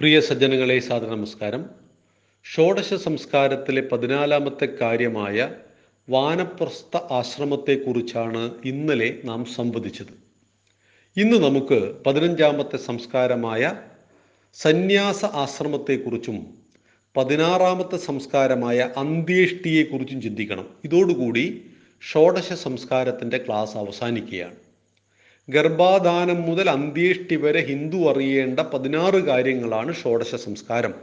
പ്രിയ 0.00 0.20
സജ്ജനങ്ങളെ 0.20 0.78
സാദര 0.78 1.06
നമസ്കാരം 1.06 1.64
ഷോഡശ 2.44 2.94
സംസ്കാരത്തിലെ 2.94 3.88
പതിനാലാമത്തെ 3.92 4.66
കാര്യമായ 4.66 5.50
വാനപ്രസ്ഥ 6.08 6.96
ആശ്രമത്തെക്കുറിച്ചാണ് 7.10 8.54
ഇന്നലെ 8.64 9.18
നാം 9.24 9.44
സംവദിച്ചത്. 9.44 10.12
ഇന്ന് 11.16 11.36
നമുക്ക് 11.44 11.94
പതിനഞ്ചാമത്തെ 12.06 12.76
സംസ്കാരമായ 12.76 13.80
സന്യാസ 14.54 15.24
ആശ്രമത്തെക്കുറിച്ചും 15.24 16.46
പതിനാറാമത്തെ 17.16 17.96
സംസ്കാരമായ 17.96 18.90
അന്ത്യേഷ്ടിയെക്കുറിച്ചും 18.96 20.22
ചിന്തിക്കണം. 20.22 20.74
ഇതോടുകൂടി 20.84 21.66
ഷോഡശ 22.12 22.52
സംസ്കാരത്തിന്റെ 22.52 23.38
ക്ലാസ് 23.38 23.76
അവസാനിക്കുകയാണ്. 23.76 24.65
ഗർഭാധാനം 25.48 26.42
മുതൽ 26.42 26.70
അന്ത്യേഷ്ടി 26.70 27.36
വരെ 27.36 27.60
ഹിന്ദു 27.60 28.10
അറിയേണ്ട 28.10 28.60
പതിനാറ് 28.60 29.14
കാര്യങ്ങളാണ് 29.14 29.94
ഷോഡശ 29.94 30.34
സംസ്കാരം. 30.34 30.94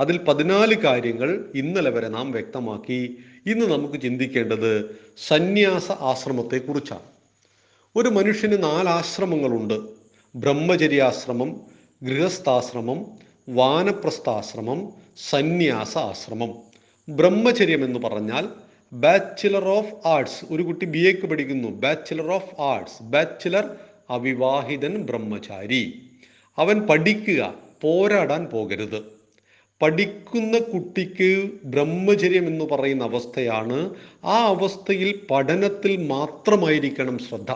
അതിൽ 0.00 0.18
പതിനാല് 0.18 0.74
കാര്യങ്ങൾ 0.74 1.44
ഇന്നലെ 1.54 1.90
വരെ 1.90 2.08
നാം 2.08 2.30
വ്യക്തമാക്കി. 2.30 3.16
ഇന്ന് 3.46 3.66
നമുക്ക് 3.66 4.00
ചിന്തിക്കേണ്ടത് 4.02 4.98
സന്യാസ 5.28 5.92
ആശ്രമത്തെക്കുറിച്ചാണ്. 5.92 7.06
ഒരു 7.96 8.08
മനുഷ്യന് 8.08 8.62
നാല് 8.62 8.88
ആശ്രമങ്ങളുണ്ട്. 8.88 9.76
ബ്രഹ്മചര്യാശ്രമം 10.34 11.60
ഗൃഹസ്ഥാശ്രമം 12.02 12.98
വാനപ്രസ്ഥാശ്രമം 13.48 14.92
സന്യാസ 15.30 15.98
ആശ്രമം. 15.98 16.50
ബ്രഹ്മചര്യം 17.08 17.84
എന്ന് 17.84 17.98
പറഞ്ഞാൽ 18.00 18.48
ബാച്ചിലർ 18.92 19.64
ഓഫ് 19.64 20.08
ആർട്സ് 20.08 20.44
ഒരു 20.50 20.62
കുട്ടി 20.62 20.86
ബി 20.86 20.98
എക്ക് 20.98 21.26
പഠിക്കുന്നു. 21.26 21.68
ബാച്ചിലർ 21.68 22.26
ഓഫ് 22.26 22.60
ആർട്സ് 22.60 23.02
ബാച്ചിലർ 23.02 23.76
അവിവാഹിതൻ 24.10 24.96
ബ്രഹ്മചാരി. 24.96 26.02
അവൻ 26.58 26.80
പഠിക്കുക. 26.80 27.54
പോരാടാൻ 27.80 28.44
പോകരുത്. 28.44 29.02
പഠിക്കുന്ന 29.82 30.58
കുട്ടിക്ക് 30.58 31.50
ബ്രഹ്മചര്യം 31.64 32.46
എന്ന് 32.46 32.64
പറയുന്ന 32.64 33.04
അവസ്ഥയാണ്. 33.04 33.94
ആ 34.24 34.46
അവസ്ഥയിൽ 34.46 35.20
പഠനത്തിൽ 35.30 36.06
മാത്രമായിരിക്കണം 36.06 37.18
ശ്രദ്ധ. 37.18 37.50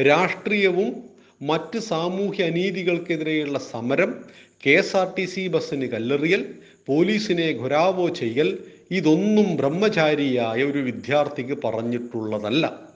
രാഷ്ട്രീയവും 0.00 1.04
മറ്റ് 1.42 1.78
സാമൂഹ്യ 1.78 2.44
അനീതികൾക്കെതിരെയുള്ള 2.44 3.58
സമരം 3.58 4.24
K 4.66 4.70
S 4.70 4.96
R 4.96 5.14
T 5.18 5.24
C 5.24 5.46
ബസ്സിന് 5.46 5.86
കല്ലെറിയൽ 5.86 6.54
പോലീസിനെ 6.86 7.46
ഘുരാവോ 7.46 8.08
ചെയ്യൽ 8.08 8.58
ഇതൊന്നും 8.90 9.56
ബ്രഹ്മചാരിയായ 9.56 10.64
ഒരു 10.64 10.78
വിദ്യാർത്ഥിക്ക് 10.78 11.58
പറഞ്ഞിട്ടുള്ളതല്ല. 11.64 12.88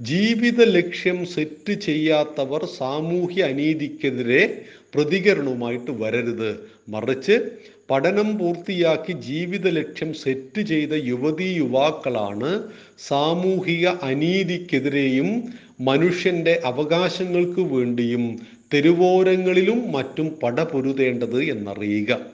ജീവിത 0.00 0.64
ലക്ഷ്യം 0.64 1.26
സെറ്റ് 1.26 1.72
ചെയ്യാത്തവർ 1.72 2.64
സാമൂഹ്യ 2.78 3.42
അനീതിക്കെതിരെ 3.42 4.64
പ്രതികരണവുമായിട്ട് 4.94 5.90
വരരുത്. 5.90 6.68
മറിച്ച് 6.88 7.50
പഠനം 7.90 8.38
പൂർത്തിയാക്കി 8.38 9.12
ജീവിത 9.12 9.68
ലക്ഷ്യം 9.68 10.14
സെറ്റ് 10.14 10.60
ചെയ്ത 10.60 10.92
യുവതീ 10.92 11.56
യുവാക്കളാണ് 11.56 12.62
സാമൂഹിക 12.98 13.88
അനീതിക്കെതിരെയും 13.88 15.44
മനുഷ്യന്റെ 15.80 16.62
അവകാശങ്ങൾക്ക് 16.64 17.60
വേണ്ടിയും 17.60 18.38
തെരുവോരങ്ങളിലും 18.74 19.92
മറ്റും 19.92 20.36
പടപൊരുതേണ്ടത് 20.42 21.44
എന്നറിയുക. 21.44 22.33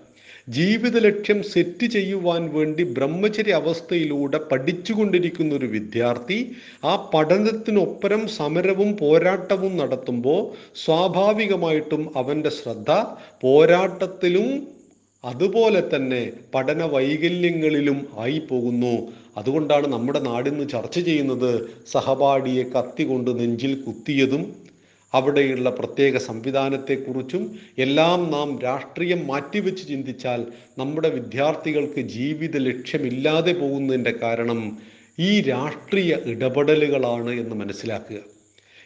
ജീവിത 0.50 0.96
ലക്ഷ്യം 0.98 1.38
സെറ്റ് 1.44 1.86
ചെയ്യുവാൻ 1.86 2.42
വേണ്ടി 2.52 2.82
ബ്രഹ്മചര്യ 2.94 3.54
അവസ്ഥയിലൂടെ 3.56 4.38
പഠിച്ചുകൊണ്ടിരിക്കുന്ന 4.50 5.52
ഒരു 5.54 5.66
വിദ്യാർത്ഥി 5.66 6.38
ആ 6.84 6.92
പഠനത്തിനൊപ്പരം 7.12 8.22
സമരവും 8.30 8.90
പോരാട്ടവും 8.96 9.72
നടത്തുമ്പോൾ 9.76 10.40
സ്വാഭാവികമായിട്ടും 10.84 12.04
അവന്റെ 12.16 12.52
ശ്രദ്ധ 12.58 12.90
പോരാട്ടത്തിലും 13.42 14.48
അതുപോലെ 15.24 15.80
തന്നെ 15.86 16.22
പഠന 16.54 16.82
വൈകല്യങ്ങളിലും 16.92 17.98
ആയി 18.18 18.38
പോകുന്നു 18.50 18.94
അതുകൊണ്ടാണ് 19.36 19.86
നമ്മുടെ 19.86 20.20
നാടിന്ന് 20.20 20.64
ചർച്ച 20.68 20.98
ചെയ്യുന്നത് 21.00 21.50
സഹപാഠിയെ 21.86 22.64
കത്തി 22.70 23.04
കൊണ്ട് 23.04 23.30
നെഞ്ചിൽ 23.40 23.74
കുത്തിയതും 23.82 24.44
അവിടെയുള്ള 25.14 25.70
പ്രത്യേക 25.70 26.16
സംവിധാനത്തെക്കുറിച്ചും 26.16 27.58
എല്ലാം 27.78 28.30
നാം 28.30 28.60
രാഷ്ട്രീയം 28.62 29.26
മാറ്റിവെച്ച് 29.26 29.88
ചിന്തിച്ചാൽ 29.88 30.46
നമ്മുടെ 30.78 31.08
വിദ്യാർത്ഥികൾക്ക് 31.08 32.00
ജീവിത 32.00 32.56
ലക്ഷ്യമില്ലാതെ 32.56 33.52
പോകുന്നതിന്റെ 33.52 34.14
കാരണം 34.22 34.78
ഈ 35.18 35.40
രാഷ്ട്രീയ 35.40 36.16
ഇടപെടലുകളാണ് 36.24 37.30
എന്ന് 37.30 37.54
മനസ്സിലാക്കുക. 37.56 38.18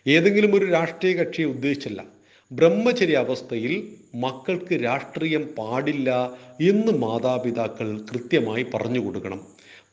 ഏതെങ്കിലും 0.07 0.55
ഒരു 0.55 0.65
രാഷ്ട്രീയ 0.65 1.15
കക്ഷിയെ 1.15 1.47
ഉദ്ദേശിച്ചല്ല. 1.47 2.05
ബ്രഹ്മചര്യ 2.53 3.17
അവസ്ഥയിൽ 3.17 3.89
മക്കൾക്ക് 4.15 4.85
രാഷ്ട്രീയം 4.85 5.49
പാടില്ല 5.59 6.33
എന്ന് 6.61 6.93
മാതാപിതാക്കൾ 6.93 7.99
കൃത്യമായി 7.99 8.67
പറഞ്ഞു 8.75 9.01
കൊടുക്കണം. 9.01 9.41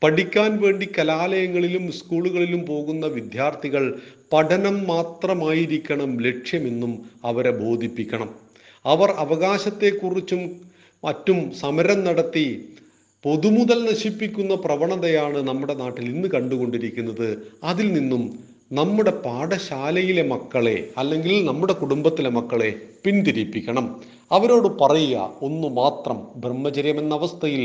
പഠിക്കാൻ 0.04 0.62
വേണ്ടി 0.62 0.88
കലാലയങ്ങളിലും 0.98 1.92
സ്കൂളുകളിലും 1.92 2.66
പോകുന്ന 2.66 3.06
വിദ്യാർത്ഥികൾ 3.06 4.02
പഠനം 4.34 4.88
മാത്രമായിരിക്കണം 4.88 6.20
ലക്ഷ്യമെന്നും 6.22 6.92
അവരെ 7.26 7.52
ബോധിപ്പിക്കണം. 7.52 8.30
അവർ 8.86 9.12
അവകാശത്തെക്കുറിച്ചും 9.12 10.42
മറ്റും 11.04 11.52
സമരം 11.52 12.04
നടത്തി 12.04 12.46
പൊതുമുതൽ 13.26 13.80
നശിപ്പിക്കുന്ന 13.92 14.56
പ്രവണതയാണ് 14.56 15.48
നമ്മുടെ 15.48 15.74
നാട്ടിൽ 15.74 16.06
ഇന്ന് 16.06 16.28
കണ്ടുകൊണ്ടിരിക്കുന്നത്. 16.28 17.38
അതിൽ 17.64 17.94
നിന്നും 17.94 18.24
നമ്മുടെ 18.74 19.12
പാഠശാലയിലെ 19.12 20.24
മക്കളെ 20.24 20.90
അല്ലെങ്കിൽ 20.98 21.46
നമ്മുടെ 21.46 21.74
കുടുംബത്തിലെ 21.74 22.30
മക്കളെ 22.30 22.70
പിന്തിരിപ്പിക്കണം. 23.06 24.02
അവരോട് 24.32 24.68
പറയുക 24.68 25.34
ഒന്നു 25.42 25.68
മാത്രം 25.68 26.28
ബ്രഹ്മചര്യം 26.36 27.00
എന്ന 27.00 27.14
അവസ്ഥയിൽ 27.14 27.64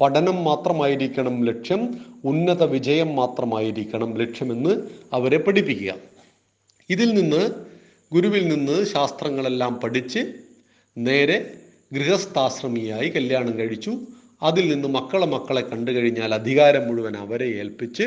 പഠനം 0.00 0.44
മാത്രമായിരിക്കണം 0.44 1.44
ലക്ഷ്യം 1.44 1.98
ഉന്നത 2.24 2.62
വിജയം 2.62 3.16
മാത്രമായിരിക്കണം 3.16 4.18
ലക്ഷ്യമെന്ന് 4.18 4.88
അവരെ 5.12 5.38
പഠിപ്പിക്കുക. 5.38 5.94
ഇതിൽ 6.90 7.14
നിന്ന് 7.14 7.50
ഗുരുവിൽ 8.12 8.48
നിന്ന് 8.48 8.84
ശാസ്ത്രങ്ങളെല്ലാം 8.84 9.74
പഠിച്ച് 9.74 10.32
നേരെ 10.98 11.54
ഗൃഹസ്ഥാശ്രമിയായി 11.92 13.08
കല്യാണം 13.08 13.58
കഴിച്ചു. 13.58 13.98
അതിൽ 14.42 14.68
നിന്ന് 14.68 14.88
മക്കളെ 14.88 15.26
മക്കളെ 15.26 15.60
കണ്ടു 15.60 15.90
കഴിഞ്ഞാൽ 15.90 16.34
അധികാരം 16.34 16.88
മുഴുവൻ 16.88 17.16
അവരെ 17.16 17.46
ഏൽപ്പിച്ച് 17.46 18.02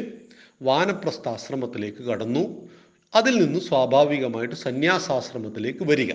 വാനപ്രസ്ഥാശ്രമത്തിലേക്ക് 0.62 1.98
കടന്നു. 1.98 2.70
അതിൽ 3.16 3.46
നിന്ന് 3.46 3.60
സ്വാഭാവികമായിട്ട് 3.60 4.56
സന്യാസാശ്രമത്തിലേക്ക് 4.56 5.84
വരിക. 5.84 6.12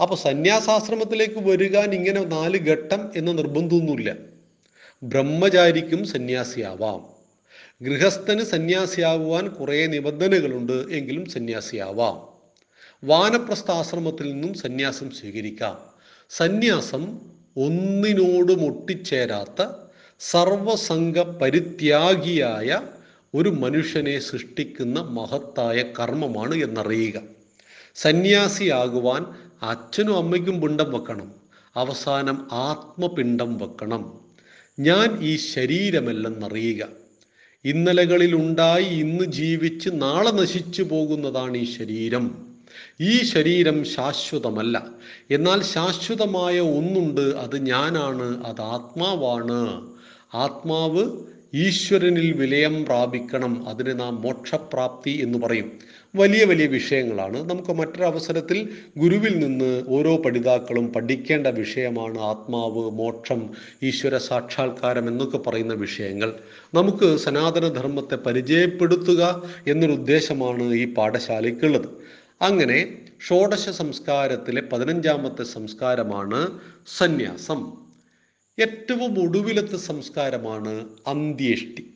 അപ്പോൾ 0.00 0.14
സന്യാസാശ്രമത്തിലേക്ക് 0.14 1.38
വരിക 1.38 1.78
ഇങ്ങനെ 1.78 2.20
നാല് 2.24 2.58
ഘട്ടം 2.58 3.10
എന്ന 3.16 3.32
നിർബന്ധമൊന്നുമില്ല. 3.32 4.37
ബ്രഹ്മചാരിക്കും 5.02 6.06
സന്യാസിയാവാം. 6.06 7.06
ഗൃഹസ്ഥന് 7.82 8.42
സന്യാസിയാകുവാൻ 8.42 9.48
കുറേ 9.48 9.86
നിബന്ധനകളുണ്ട് 9.86 10.72
എങ്കിലും 10.72 11.26
സന്യാസിയാവാം. 11.26 12.28
വാനപ്രസ്ഥാശ്രമത്തിൽ 13.04 14.32
നിന്നും 14.32 14.54
സന്യാസം 14.54 15.10
സ്വീകരിക്കാം. 15.10 15.78
സന്യാസം 16.30 17.20
ഒന്നിനോടും 17.56 18.66
ഒട്ടിച്ചേരാത്ത 18.66 19.66
സർവസംഘ 20.20 21.22
പരിത്യാഗിയായ 21.22 22.80
ഒരു 23.34 23.48
മനുഷ്യനെ 23.48 24.18
സൃഷ്ടിക്കുന്ന 24.18 25.00
മഹത്തായ 25.00 25.82
കർമ്മമാണ് 25.82 26.54
എന്നറിയുക. 26.54 27.20
സന്യാസിയാകുവാൻ 27.94 29.26
അച്ഛനും 29.62 30.16
അമ്മയ്ക്കും 30.16 30.60
പിണ്ടം 30.60 30.92
വെക്കണം. 30.92 31.34
അവസാനം 31.76 32.48
ആത്മപിണ്ഡം 32.52 33.58
വെക്കണം. 33.58 34.27
ഞാൻ 34.78 35.18
ഈ 35.22 35.36
ശരീരമല്ലെന്നറിയുക. 35.36 36.88
ഇന്നലകളിൽ 37.64 38.34
ഉണ്ടായി 38.34 38.84
ഇന്ന് 38.84 39.24
ജീവിച്ച് 39.24 39.90
നാളെ 39.92 40.30
നശിച്ചു 40.30 40.82
പോകുന്നതാണ് 40.82 41.56
ഈ 41.56 41.76
ശരീരം. 41.78 42.46
ഈ 43.00 43.22
ശരീരം 43.22 43.84
ശാശ്വതമല്ല. 43.84 44.90
എന്നാൽ 45.30 45.62
ശാശ്വതമായ 45.62 46.60
ഒന്നുണ്ട് 46.60 47.20
അത് 47.20 47.66
ഞാനാണ് 47.66 48.44
അത് 48.46 48.60
ആത്മാവാണ്. 48.60 49.90
ആത്മാവ് 50.34 51.10
ഈശ്വരനിൽ 51.54 52.32
വിലയം 52.32 52.84
പ്രാപിക്കണം 52.84 53.68
അതിന് 53.68 54.00
നാം 54.00 54.22
മോക്ഷപ്രാപ്തി 54.22 55.10
എന്ന് 55.10 55.38
പറയും. 55.38 55.78
വലിയ 56.14 56.44
വലിയ 56.44 56.66
വിഷയങ്ങളാണ്. 56.66 57.50
നമുക്ക് 57.50 57.72
മറ്റൊരവസരത്തിൽ 57.72 58.68
ഗുരുവിൽ 58.96 59.38
നിന്ന് 59.38 59.84
ഓരോ 59.88 60.16
പഠിതാക്കളും 60.16 60.92
പഠിക്കേണ്ട 60.92 61.46
വിഷയമാണ് 61.46 62.18
ആത്മാവ് 62.20 62.90
മോക്ഷം 62.90 63.50
ഈശ്വര 63.82 64.16
സാക്ഷാത്കാരം 64.18 65.08
എന്നൊക്കെ 65.08 65.38
പറയുന്ന 65.38 65.74
വിഷയങ്ങൾ. 65.74 66.32
നമുക്ക് 66.74 67.16
സനാതനധർമ്മത്തെ 67.16 68.16
പരിചയപ്പെടുത്തുക 68.16 69.50
എന്നൊരു 69.66 69.92
ഉദ്ദേശമാണ് 69.92 70.74
ഈ 70.74 70.94
പാഠശാലയ്ക്കുള്ളത്. 70.94 71.88
അങ്ങനെ 72.42 72.98
ഷോഡശ 73.28 73.68
സംസ്കാരത്തിലെ 73.68 74.60
പതിനഞ്ചാമത്തെ 74.60 75.42
സംസ്കാരമാണ് 75.42 76.58
സന്യാസം. 76.98 77.72
ഏറ്റവും 78.60 79.22
ഒടുവിലത്തെ 79.22 79.76
സംസ്കാരമാണ് 79.76 80.88
അന്ത്യേഷ്ടി 81.06 81.94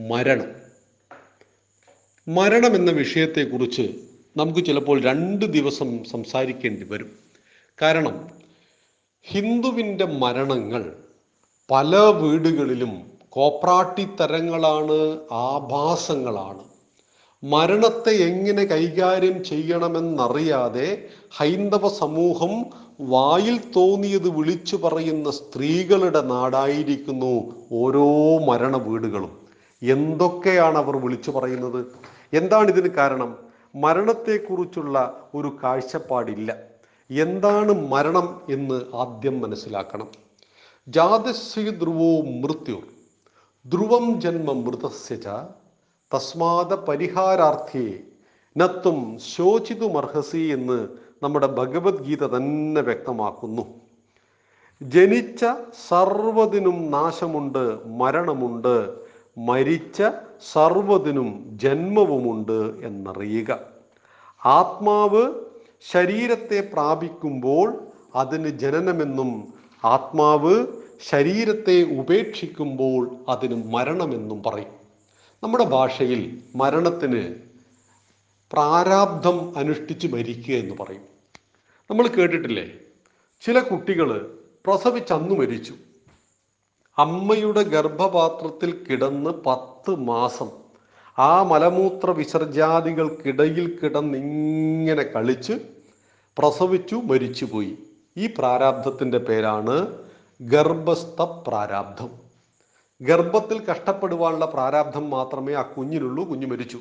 മരണം. 0.00 0.71
മരണം 2.28 2.74
എന്ന 2.74 2.90
വിഷയത്തെക്കുറിച്ച് 2.90 3.94
നമുക്ക് 4.36 4.64
ചിലപ്പോൾ 4.64 5.00
രണ്ട് 5.00 5.44
ദിവസം 5.44 6.04
സംസാരിക്കേണ്ടി 6.04 6.84
വരും. 6.84 7.10
കാരണം 7.82 8.28
ഹിന്ദുവിന്റെ 9.22 10.04
മരണങ്ങൾ 10.04 10.92
പല 11.70 11.96
വീടുകളിലും 11.96 13.10
കോപ്രാട്ടിത്തരങ്ങളാണ് 13.28 15.18
ആഭാസങ്ങളാണ്. 15.32 16.64
മരണത്തെ 17.44 18.10
എങ്ങനെ 18.10 18.64
കൈകാര്യം 18.64 19.44
ചെയ്യണമെന്നറിയാതെ 19.44 21.08
ഹൈന്ദവ 21.30 21.88
സമൂഹം 21.88 22.66
വായിൽ 23.00 23.58
തോന്നിയത് 23.76 24.28
വിളിച്ചു 24.28 24.76
പറയുന്ന 24.76 25.30
സ്ത്രീകളുടെ 25.30 26.20
നാടായിരിക്കുന്നു 26.20 27.54
ഓരോ 27.72 28.38
മരണ 28.38 28.76
വീടുകളും. 28.76 29.42
എന്തൊക്കെയാണ് 29.82 30.78
അവർ 30.78 30.96
വിളിച്ചു 30.96 31.30
പറയുന്നത്? 31.30 32.11
എന്താണ് 32.32 32.68
ഇതിന് 32.68 32.94
കാരണം? 32.94 33.38
മരണത്തെക്കുറിച്ചുള്ള 33.76 35.28
ഒരു 35.34 35.56
കാഴ്ചപ്പാടില്ല. 35.62 36.58
എന്താണ് 37.10 37.90
മരണം 37.90 38.40
എന്ന് 38.48 38.80
ആദ്യം 38.94 39.40
മനസ്സിലാക്കണം. 39.40 40.08
ജാതസ്യ 40.88 41.70
ധ്രുവോ 41.70 42.22
മൃത്യു 42.22 42.82
ധ്രുവം 43.66 44.20
ജന്മ 44.20 44.52
മൃതസ്യച 44.52 45.28
തസ്മാത 46.14 46.74
പരിഹാരാർത്ഥിയെ 46.74 47.98
നത്വം 48.58 49.18
ശോചിതുമർഹസി 49.18 50.38
എന്ന് 50.38 50.88
നമ്മുടെ 51.22 51.46
ഭഗവത്ഗീത 51.46 52.26
തന്നെ 52.26 52.80
വ്യക്തമാക്കുന്നു. 52.80 53.66
ജനിച്ച 54.82 55.44
സർവതിനും 55.88 56.90
നാശമുണ്ട് 56.90 57.88
മരണമുണ്ട് 57.88 58.94
മരിച്ച 59.38 60.02
സർവതിനും 60.52 61.58
ജന്മവുമുണ്ട് 61.62 62.86
എന്നറിയുക. 62.86 63.60
ആത്മാവ് 64.44 65.34
ശരീരത്തെ 65.90 66.70
പ്രാപിക്കുമ്പോൾ 66.72 67.86
അതിന് 68.14 68.48
ജനനമെന്നും 68.48 69.54
ആത്മാവ് 69.84 70.66
ശരീരത്തെ 71.10 71.82
ഉപേക്ഷിക്കുമ്പോൾ 71.82 73.16
അതിന് 73.28 73.72
മരണമെന്നും 73.72 74.42
പറയും. 74.42 74.72
നമ്മുടെ 75.42 75.64
ഭാഷയിൽ 75.64 76.42
മരണത്തിന് 76.56 77.34
പ്രാരാബ്ധം 78.52 79.58
അനുഷ്ഠിച്ച് 79.58 80.06
മരിക്കുക 80.06 80.54
എന്ന് 80.54 80.74
പറയും. 80.74 81.02
നമ്മൾ 81.90 82.06
കേട്ടിട്ടില്ലേ? 82.06 82.72
ചില 83.40 83.60
കുട്ടികൾ 83.60 84.38
പ്രസവിച്ചന്നു 84.66 85.34
മരിച്ചു. 85.34 85.74
അമ്മയുടെ 86.98 87.62
ഗർഭപാത്രത്തിൽ 87.62 88.84
കിടന്ന് 88.84 89.30
പത്ത് 89.30 89.90
മാസം 89.90 90.48
ആ 91.18 91.42
മലമൂത്ര 91.42 92.10
വിസർജാദികൾക്കിടയിൽ 92.10 93.78
കിടന്ന് 93.78 94.18
ഇങ്ങനെ 94.18 95.02
കളിച്ച് 95.02 95.52
പ്രസവിച്ചു 96.38 96.96
മരിച്ചുപോയി. 96.96 97.78
ഈ 98.16 98.26
പ്രാരാബ്ധത്തിന്റെ 98.38 99.18
പേരാണ് 99.18 99.98
ഗർഭസ്ഥ 100.42 101.22
പ്രാരാബ്ധം 101.22 102.10
ഗർഭത്തിൽ 103.02 103.64
കഷ്ടപ്പെടുവാനുള്ള 103.64 104.44
പ്രാരാബ്ധം 104.44 105.10
മാത്രമേ 105.10 105.54
ആ 105.54 105.62
കുഞ്ഞിനുള്ളൂ 105.62 106.24
കുഞ്ഞു 106.24 106.46
മരിച്ചു. 106.46 106.78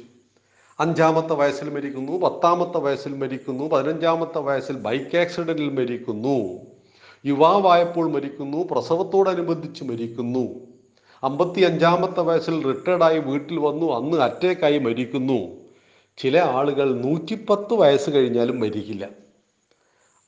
അഞ്ചാമത്തെ 0.80 1.34
വയസ്സിൽ 1.34 1.69
മരിക്കുന്നു 1.69 2.12
പത്താമത്തെ 2.12 2.78
വയസ്സിൽ 2.78 3.16
മരിക്കുന്നു 3.16 3.64
പതിനഞ്ചാമത്തെ 3.64 4.40
വയസ്സിൽ 4.40 4.75
ബൈക്ക് 4.75 5.18
ആക്സിഡന്റിൽ 5.18 5.69
മരിക്കുന്നു. 5.69 6.70
യുവാവായപ്പോൾ 7.25 8.12
മരിക്കുന്നു 8.12 8.68
പ്രസവത്തോടനുബന്ധിച്ച് 8.71 9.83
മരിക്കുന്നു. 9.83 10.68
അമ്പത്തി 11.23 11.62
അഞ്ചാമത്തെ 11.62 12.21
വയസ്സിൽ 12.21 12.63
റിട്ടയർഡായി 12.63 13.19
വീട്ടിൽ 13.19 13.59
വന്നു 13.59 13.94
അന്ന് 13.94 14.18
അറ്റേക്കായി 14.18 14.79
മരിക്കുന്നു. 14.79 15.62
ചില 16.18 16.38
ആളുകൾ 16.39 16.94
നൂറ്റിപ്പത്ത് 16.95 17.73
വയസ്സ് 17.73 18.09
കഴിഞ്ഞാലും 18.09 18.59
മരിക്കില്ല. 18.59 19.09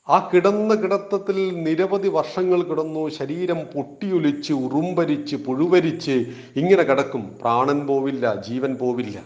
ആ 0.10 0.30
കിടന്ന 0.34 0.76
കിടത്തത്തിൽ 0.76 1.64
നിരവധി 1.64 2.08
വർഷങ്ങൾ 2.08 2.64
കിടന്നു 2.64 3.10
ശരീരം 3.10 3.60
പൊട്ടിയൊലിച്ച് 3.76 4.54
ഉറുമ്പരിച്ച് 4.54 5.36
പുഴുവരിച്ച് 5.36 6.26
ഇങ്ങനെ 6.56 6.84
കിടക്കും. 6.84 7.36
പ്രാണൻ 7.42 7.88
പോവില്ല 7.88 8.42
ജീവൻ 8.42 8.76
പോവില്ല. 8.76 9.20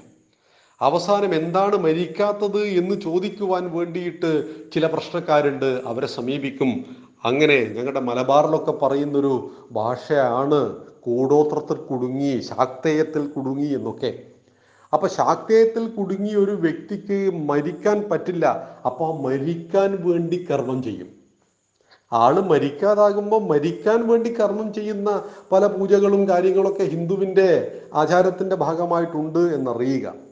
അവസാനം 0.81 1.35
എന്താണ് 1.35 1.75
മരിക്കാത്തത് 1.75 2.63
എന്ന് 2.63 3.01
ചോദിക്കുവാൻ 3.01 3.77
വേണ്ടിയിട്ട് 3.77 4.31
ചില 4.71 4.87
പ്രശ്നക്കാരുണ്ട്. 4.87 5.81
അവരെ 5.85 6.07
സമീപിക്കും. 6.07 7.06
അങ്ങനെ 7.25 7.55
ഞങ്ങളുടെ 7.75 7.99
മലബാറിലൊക്കെ 7.99 8.71
പറയുന്നൊരു 8.71 9.51
ഭാഷയാണ് 9.71 10.75
കൂടോത്രത്തിൽ 11.01 11.75
കുടുങ്ങി 11.75 12.39
ശാക്തേയത്തിൽ 12.39 13.27
കുടുങ്ങി 13.27 13.65
എന്നൊക്കെ. 13.65 14.23
അപ്പൊ 14.93 15.07
ശാക്തേയത്തിൽ 15.07 15.87
കുടുങ്ങി 15.87 16.33
ഒരു 16.33 16.51
വ്യക്തിക്ക് 16.51 17.33
മരിക്കാൻ 17.49 18.09
പറ്റില്ല 18.11 18.45
അപ്പൊ 18.85 19.13
ആ 19.13 19.21
മരിക്കാൻ 19.21 20.11
വേണ്ടി 20.11 20.47
കർമ്മം 20.51 20.83
ചെയ്യും. 20.83 21.09
ആൾ 22.13 22.39
മരിക്കാതാകുമ്പോൾ 22.39 23.41
മരിക്കാൻ 23.41 24.07
വേണ്ടി 24.07 24.33
കർമ്മം 24.33 24.73
ചെയ്യുന്ന 24.73 25.23
പല 25.51 25.67
പൂജകളും 25.67 26.29
കാര്യങ്ങളൊക്കെ 26.29 26.83
ഹിന്ദുവിന്റെ 26.83 27.81
ആചാരത്തിന്റെ 27.93 28.55
ഭാഗമായിട്ടുണ്ട് 28.55 29.39
എന്നറിയുക. 29.39 30.26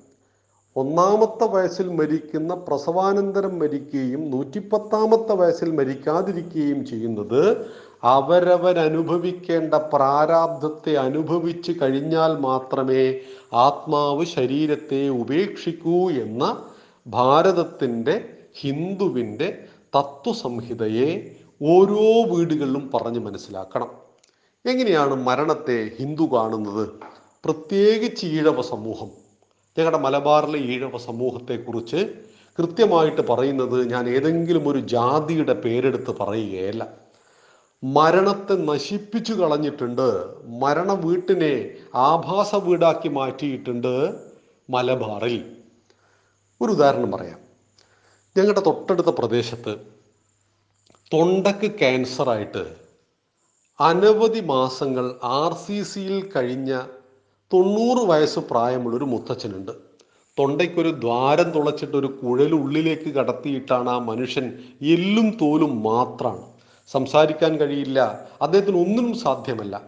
ഒന്നാമത്തെ 0.77 1.45
വയസ്സിൽ 1.45 1.89
മരിക്കുന്ന 1.89 2.54
പ്രസവാനന്തരം 2.54 3.60
മരിക്കുകയും 3.60 4.31
നൂറ്റിപ്പത്താമത്തെ 4.31 5.33
വയസ്സിൽ 5.33 5.72
മരിക്കാതിരിക്കുകയും 5.72 6.86
ചെയ്യുന്നത് 6.86 7.66
അവരവരനുഭവിക്കേണ്ട 8.04 9.74
പ്രാരാബ്ധത്തെ 9.74 10.94
അനുഭവിച്ചു 10.94 11.74
കഴിഞ്ഞാൽ 11.81 12.39
മാത്രമേ 12.39 13.19
ആത്മാവ് 13.54 14.25
ശരീരത്തെ 14.25 15.10
ഉപേക്ഷിക്കൂ 15.10 16.10
എന്ന 16.10 16.66
ഭാരതത്തിന്റെ 17.07 18.30
ഹിന്ദുവിന്റെ 18.60 19.63
തത്വസംഹിതയെ 19.98 21.36
ഓരോ 21.63 22.36
വീടുകളിലും 22.36 22.92
പറഞ്ഞ് 22.94 23.19
മനസ്സിലാക്കണം. 23.19 23.89
എങ്ങനെയാണ് 24.66 25.16
മരണത്തെ 25.25 25.92
ഹിന്ദു 26.00 26.24
കാണുന്നത്? 26.24 26.89
പ്രത്യേകിച്ച് 27.45 28.25
ഈഴവ 28.25 28.62
സമൂഹം. 28.62 29.25
ഞങ്ങളുടെ 29.77 29.98
മലബാറിലെ 29.98 30.60
ഈഴവ 30.60 30.98
സമൂഹത്തെക്കുറിച്ച് 30.98 32.13
കൃത്യമായിട്ട് 32.60 33.22
പറയുന്നത് 33.22 33.92
ഞാൻ 33.92 34.10
ഏതെങ്കിലും 34.10 34.69
ഒരു 34.69 34.80
ജാതിയുടെ 34.80 35.54
പേരെടുത്ത് 35.54 36.12
പറയുകയല്ല. 36.12 36.94
മരണത്തെ 37.83 38.54
നശിപ്പിച്ചു 38.54 39.33
കളഞ്ഞിട്ടുണ്ട് 39.33 40.25
മരണ 40.45 40.94
വീട്ടിനെ 40.94 41.77
ആഭാസ 41.95 42.56
വീടാക്കി 42.56 43.10
മാറ്റിയിട്ടുണ്ട് 43.10 44.19
മലബാറിൽ. 44.69 45.56
ഒരു 46.62 46.71
ഉദാഹരണം 46.71 47.12
പറയാം. 47.12 47.39
ഞങ്ങളുടെ 48.38 48.60
തൊട്ടടുത്ത 48.60 49.07
പ്രദേശത്ത് 49.07 49.78
തൊണ്ടക്ക് 51.13 51.71
ക്യാൻസറായിട്ട് 51.71 52.75
അനവധി 53.80 54.40
മാസങ്ങൾ 54.40 55.16
ആർ 55.23 55.54
സി 55.54 55.83
സിയിൽ 55.83 56.31
കഴിഞ്ഞ 56.35 56.81
തൊണ്ണൂറ് 57.54 58.07
വയസ്സ് 58.09 58.40
പ്രായമുള്ളൊരു 58.40 59.06
മുത്തച്ഛനുണ്ട്. 59.06 59.71
തൊണ്ടയ്ക്കൊരു 60.40 60.90
ദ്വാരം 60.90 61.52
തുളച്ചിട്ട് 61.52 61.97
ഒരു 61.97 62.07
കുഴൽ 62.07 62.54
ഉള്ളിലേക്ക് 62.54 63.09
കടത്തിയിട്ടാണ് 63.09 63.90
ആ 63.90 63.97
മനുഷ്യൻ 63.97 64.54
എല്ലും 64.81 65.37
തോലും 65.42 65.83
മാത്രമാണ് 65.83 66.44
സംസാരിക്കാൻ 66.87 67.57
കഴിയില്ല. 67.57 68.25
അദ്ദേഹത്തിന് 68.42 68.78
ഒന്നും 68.78 69.14
സാധ്യമല്ല. 69.14 69.81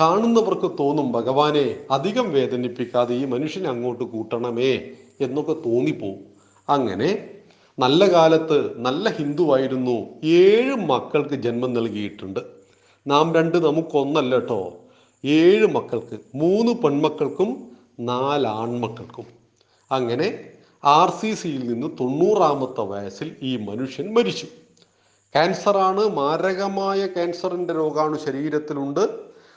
കാണുന്നവർക്ക് 0.00 0.70
തോന്നും 0.80 1.12
ഭഗവാനെ 1.12 1.76
അധികം 1.90 2.32
വേദനിപ്പിക്കാതെ 2.32 3.14
ഈ 3.14 3.24
മനുഷ്യനെ 3.24 3.68
അങ്ങോട്ട് 3.68 4.04
കൂട്ടണമേ 4.04 4.80
എന്നൊക്കെ 5.20 5.52
തോന്നിപ്പോവും. 5.52 6.18
അങ്ങനെ 6.68 7.30
നല്ല 7.78 8.12
കാലത്ത് 8.12 8.78
നല്ല 8.78 9.08
ഹിന്ദുവായിരുന്നു. 9.08 10.06
ഏഴ് 10.24 10.74
മക്കൾക്ക് 10.74 11.34
ജന്മം 11.34 11.74
നൽകിയിട്ടുണ്ട്. 11.74 12.40
നാം 13.06 13.34
രണ്ട് 13.34 13.58
നമുക്കൊന്നല്ല 13.58 14.34
കേട്ടോ. 14.34 14.76
ഏഴ് 15.24 15.66
മക്കൾക്ക് 15.66 16.18
മൂന്ന് 16.34 16.72
പെൺമക്കൾക്കും 16.72 17.68
നാല് 18.00 18.46
ആൺമക്കൾക്കും. 18.46 19.24
അങ്ങനെ 19.92 20.50
ആർ 20.84 21.10
സി 21.10 21.34
സിയിൽ 21.34 21.72
നിന്ന് 21.72 21.86
തൊണ്ണൂറാമത്തെ 22.00 22.80
വയസ്സിൽ 22.80 23.36
ഈ 23.42 23.56
മനുഷ്യൻ 23.56 24.14
മരിച്ചു. 24.14 24.46
ക്യാൻസറാണ് 25.34 26.08
മാരകമായ 26.08 27.06
ക്യാൻസറിന്റെ 27.06 27.74
രോഗാണ് 27.74 28.18
ശരീരത്തിലുണ്ട്. 28.18 29.08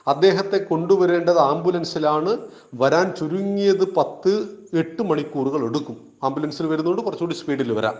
അദ്ദേഹത്തെ 0.07 0.57
കൊണ്ടുവരേണ്ടത് 0.57 1.39
ആംബുലൻസിലാണ്. 1.39 2.37
വരാൻ 2.73 3.13
ചുരുങ്ങിയത് 3.19 3.95
പത്ത് 3.95 4.47
എട്ട് 4.73 5.01
മണിക്കൂറുകൾ 5.01 5.65
എടുക്കും. 5.65 5.97
ആംബുലൻസിൽ 6.23 6.65
വരുന്നതുകൊണ്ട് 6.65 7.01
കുറച്ചുകൂടി 7.01 7.33
സ്പീഡിൽ 7.33 7.73
വരാം. 7.73 7.95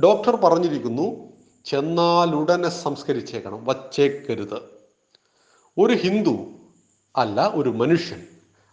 ഡോക്ടർ 0.00 0.36
പറഞ്ഞിരിക്കുന്നു 0.36 1.16
ചെന്നാലുടനെ 1.64 2.68
സംസ്കരിച്ചേക്കണം 2.68 3.64
വച്ചേക്കരുത്. 3.64 4.79
ഒരു 5.80 5.94
ഹിന്ദു 5.94 6.38
അല്ല 7.16 7.50
ഒരു 7.54 7.70
മനുഷ്യൻ. 7.70 8.20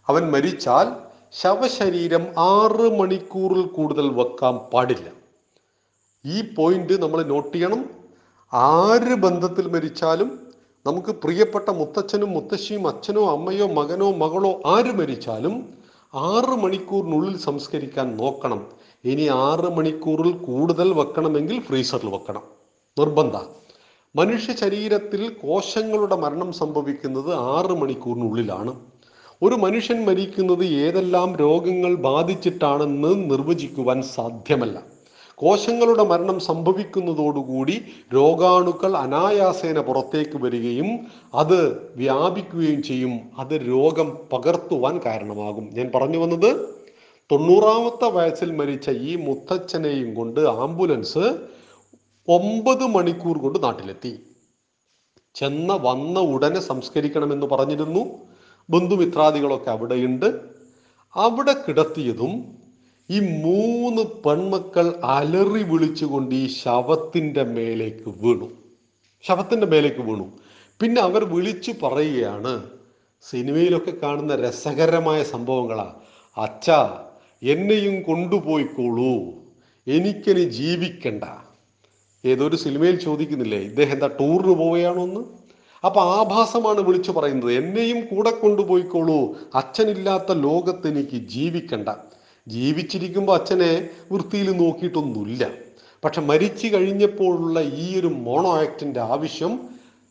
അവൻ 0.08 0.30
മരിച്ചാൽ 0.32 0.86
ശവശരീരം 1.32 2.26
ആറ് 2.38 3.00
മണിക്കൂറിൽ 3.00 3.62
കൂടുതൽ 3.66 4.08
വെക്കാൻ 4.08 4.58
പാടില്ല. 4.72 5.08
ഈ 6.24 6.54
പോയിന്റ് 6.54 7.02
നമ്മൾ 7.02 7.22
നോട്ട് 7.22 7.54
ചെയ്യണം. 7.54 7.84
ആര് 8.52 9.14
ബന്ധത്തിൽ 9.14 9.68
മരിച്ചാലും 9.68 10.48
നമുക്ക് 10.86 11.08
പ്രിയപ്പെട്ട 11.08 11.68
മുത്തച്ഛനും 11.70 12.30
മുത്തശ്ശിയും 12.30 12.88
അച്ഛനോ 12.88 13.32
അമ്മയോ 13.36 13.66
മകനോ 13.66 14.12
മകളോ 14.12 14.62
ആര് 14.66 14.92
മരിച്ചാലും 15.00 15.54
ആറ് 16.14 16.54
മണിക്കൂറിനുള്ളിൽ 16.64 17.38
സംസ്കരിക്കാൻ 17.38 18.16
നോക്കണം. 18.16 18.66
ഇനി 19.04 19.28
ആറ് 19.28 19.68
മണിക്കൂറിൽ 19.78 20.32
കൂടുതൽ 20.32 20.92
വെക്കണമെങ്കിൽ 20.92 21.60
ഫ്രീസറിൽ 21.60 22.10
വെക്കണം. 22.10 22.42
നിർബന്ധ. 22.98 23.36
മനുഷ്യ 24.16 24.52
ശരീരത്തിൽ 24.52 25.28
കോശങ്ങളുടെ 25.28 26.16
മരണം 26.16 26.52
സംഭവിക്കുന്നത് 26.52 27.34
ആറ് 27.34 27.70
മണിക്കൂറിനുള്ളിലാണ്. 27.70 28.74
ഒരു 29.42 29.54
മനുഷ്യൻ 29.54 30.04
മരിക്കുന്നത് 30.04 30.64
ഏതെല്ലാം 30.64 31.36
രോഗങ്ങൾ 31.36 31.94
ബാധിച്ചിട്ടാണെന്ന് 31.94 33.30
നിർവചിക്കുവാൻ 33.30 34.02
സാധ്യമല്ല. 34.02 34.82
കോശങ്ങളുടെ 35.34 36.04
മരണം 36.04 36.40
സംഭവിക്കുന്നതോടുകൂടി 36.40 37.84
രോഗാണുക്കൾ 38.14 38.96
അനായാസേന 38.96 39.80
പുറത്തേക്ക് 39.80 40.42
വരികയും 40.42 40.98
അത് 41.34 41.90
വ്യാപിക്കുകയും 41.96 42.82
ചെയ്യും. 42.82 43.20
അത് 43.38 43.54
രോഗം 43.54 44.18
പകർത്തുവാൻ 44.32 45.00
കാരണമാകും. 45.06 45.68
ഞാൻ 45.72 45.90
പറഞ്ഞു 45.94 46.18
വന്നത് 46.18 46.68
തൊണ്ണൂറാമത്തെ 47.32 48.10
വയസ്സിൽ 48.10 48.52
മരിച്ച 48.52 48.90
ഈ 48.90 49.16
മുത്തച്ഛനെയും 49.16 50.14
കൊണ്ട് 50.14 50.40
ആംബുലൻസ് 50.40 51.36
ഒമ്പത് 52.28 52.86
മണിക്കൂർ 52.86 53.38
കൊണ്ട് 53.38 53.62
നാട്ടിലെത്തി. 53.62 54.18
ചെന്ന 55.34 55.72
വന്ന 55.72 56.20
ഉടനെ 56.20 56.60
സംസ്കരിക്കണമെന്ന് 56.60 57.46
പറഞ്ഞിരുന്നു. 57.46 58.00
ബന്ധുമിത്രാദികളൊക്കെ 58.70 59.70
അവിടെയുണ്ട്. 59.70 60.40
അവിടെ 61.14 61.52
കിടത്തിയതും 61.52 62.58
ഈ 63.10 63.20
മൂന്ന് 63.20 64.02
പെൺമക്കൾ 64.02 65.00
അലറി 65.04 65.62
വിളിച്ചുകൊണ്ട് 65.62 66.34
ഈ 66.34 66.46
ശവത്തിന്റെ 66.46 67.42
മേലേക്ക് 67.42 68.08
വീണു. 68.08 68.50
ശവത്തിന്റെ 69.22 69.66
മേലേക്ക് 69.66 70.00
വീണു. 70.00 70.32
പിന്നെ 70.80 71.02
അവർ 71.02 71.24
വിളിച്ചു 71.24 71.72
പറയുകയാണ് 71.82 72.70
സിനിമയിലൊക്കെ 73.22 73.90
കാണുന്ന 73.90 74.36
രസകരമായ 74.36 75.22
സംഭവങ്ങളാ. 75.22 75.94
അച്ഛ 76.36 76.70
എന്നെയും 77.42 78.02
കൊണ്ടുപോയിക്കോളൂ. 78.02 79.34
എനിക്കിനി 79.86 80.40
ജീവിക്കണ്ട. 80.40 81.47
ഏതൊരു 82.24 82.56
സിനിമയിൽ 82.56 82.96
ചോദിക്കുന്നില്ലേ 82.96 83.58
ഇദ്ദേഹം 83.58 83.92
എന്താ 83.92 84.06
ടൂറിന് 84.06 84.54
പോവുകയാണോ 84.54 85.02
എന്ന്? 85.02 85.20
അപ്പൊ 85.84 86.00
ആഭാസമാണ് 86.00 86.80
വിളിച്ചു 86.80 87.12
പറയുന്നത്. 87.12 87.52
എന്നെയും 87.52 88.00
കൂടെ 88.00 88.30
കൊണ്ടുപോയിക്കോളൂ. 88.30 89.36
അച്ഛനില്ലാത്ത 89.54 90.32
ലോകത്ത് 90.32 90.88
എനിക്ക് 90.88 91.28
ജീവിക്കണ്ട. 91.28 91.88
ജീവിച്ചിരിക്കുമ്പോൾ 92.48 93.40
അച്ഛനെ 93.40 93.88
വൃത്തിയിൽ 94.12 94.50
നോക്കിയിട്ടൊന്നുമില്ല. 94.50 95.50
പക്ഷെ 96.04 96.20
മരിച്ചു 96.20 96.66
കഴിഞ്ഞപ്പോഴുള്ള 96.66 97.60
ഈ 97.60 98.00
ഒരു 98.00 98.06
മോണോ 98.06 98.60
ആക്ടിന്റെ 98.60 99.00
ആവശ്യം 99.00 99.60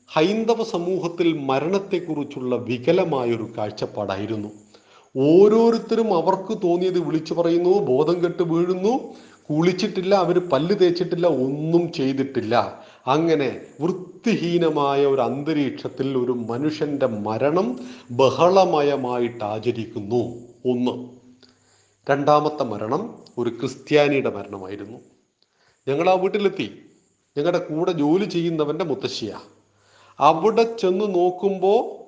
ഹൈന്ദവ 0.08 0.64
സമൂഹത്തിൽ 0.64 1.38
മരണത്തെക്കുറിച്ചുള്ള 1.38 2.56
വികലമായൊരു 2.56 3.48
കാഴ്ചപ്പാടായിരുന്നു. 3.58 4.50
ഓരോരുത്തരും 5.18 6.14
അവർക്ക് 6.14 6.62
തോന്നിയത് 6.64 7.00
വിളിച്ചു 7.00 7.34
പറയുന്നു 7.34 7.70
ബോധം 7.70 8.24
കെട്ട് 8.24 8.44
വീഴുന്നു 8.44 9.00
കുളിച്ചിട്ടില്ല 9.50 10.16
അവർ 10.16 10.40
പല്ല് 10.50 10.76
തേച്ചിട്ടില്ല 10.80 11.28
ഒന്നും 11.28 11.94
ചെയ്തിട്ടില്ല. 11.94 12.84
അങ്ങനെ 13.08 13.62
വൃത്തിഹീനമായ 13.82 15.06
ഒരു 15.06 15.22
അന്തരീക്ഷത്തിൽ 15.22 16.18
ഒരു 16.18 16.32
മനുഷ്യന്റെ 16.32 17.06
മരണം 17.06 17.80
ബഹളമയമായിട്ട് 18.12 19.44
ആചരിക്കുന്നു. 19.44 20.36
ഒന്ന്. 20.72 21.10
രണ്ടാമത്തെ 22.10 22.64
മരണം 22.64 23.24
ഒരു 23.38 23.50
ക്രിസ്ത്യാനിയുടെ 23.50 24.30
മരണമായിരുന്നു. 24.30 24.98
ഞങ്ങൾ 25.88 26.10
ആ 26.10 26.14
വീട്ടിലെത്തി. 26.14 26.86
ഞങ്ങളുടെ 27.38 27.60
കൂടെ 27.60 27.92
ജോലി 27.92 28.26
ചെയ്യുന്നവന്റെ 28.26 28.86
മുത്തശ്ശിയ. 28.86 29.38
അവിടെ 30.20 30.64
ചെന്ന് 30.64 31.16
നോക്കുമ്പോൾ 31.16 32.08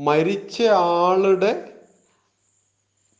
മരിച്ച 0.00 0.62
ആളുടെ 0.62 1.71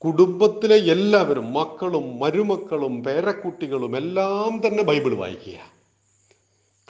കുടുംബത്തിലെ 0.05 0.77
എല്ലാവരും 0.77 1.53
മക്കളും 1.53 2.19
മരുമക്കളും 2.19 3.03
പേരക്കുട്ടികളും 3.03 3.97
എല്ലാം 3.97 4.63
തന്നെ 4.67 4.83
ബൈബിൾ 4.83 5.15
വായിക്കുക 5.15 5.73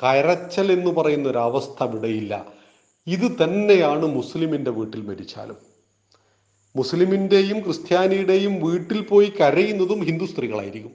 കരച്ചൽ 0.05 0.73
എന്ന് 0.73 0.91
പറയുന്ന 0.91 1.29
ഒരു 1.29 1.39
അവസ്ഥ 1.39 1.85
ഇവിടെയില്ല 1.85 2.47
ഇത് 3.07 3.45
തന്നെയാണ് 3.45 4.07
മുസ്ലിമിന്റെ 4.07 4.71
വീട്ടിൽ 4.71 5.01
മരിച്ചാലും. 5.01 5.57
മുസ്ലിമിന്റെയും 6.77 7.61
ക്രിസ്ത്യാനിയുടെയും 7.61 8.65
വീട്ടിൽ 8.65 9.01
പോയി 9.01 9.33
കരയുന്നതും 9.41 10.03
ഹിന്ദു 10.03 10.25
സ്ത്രീകളായിരിക്കും. 10.25 10.93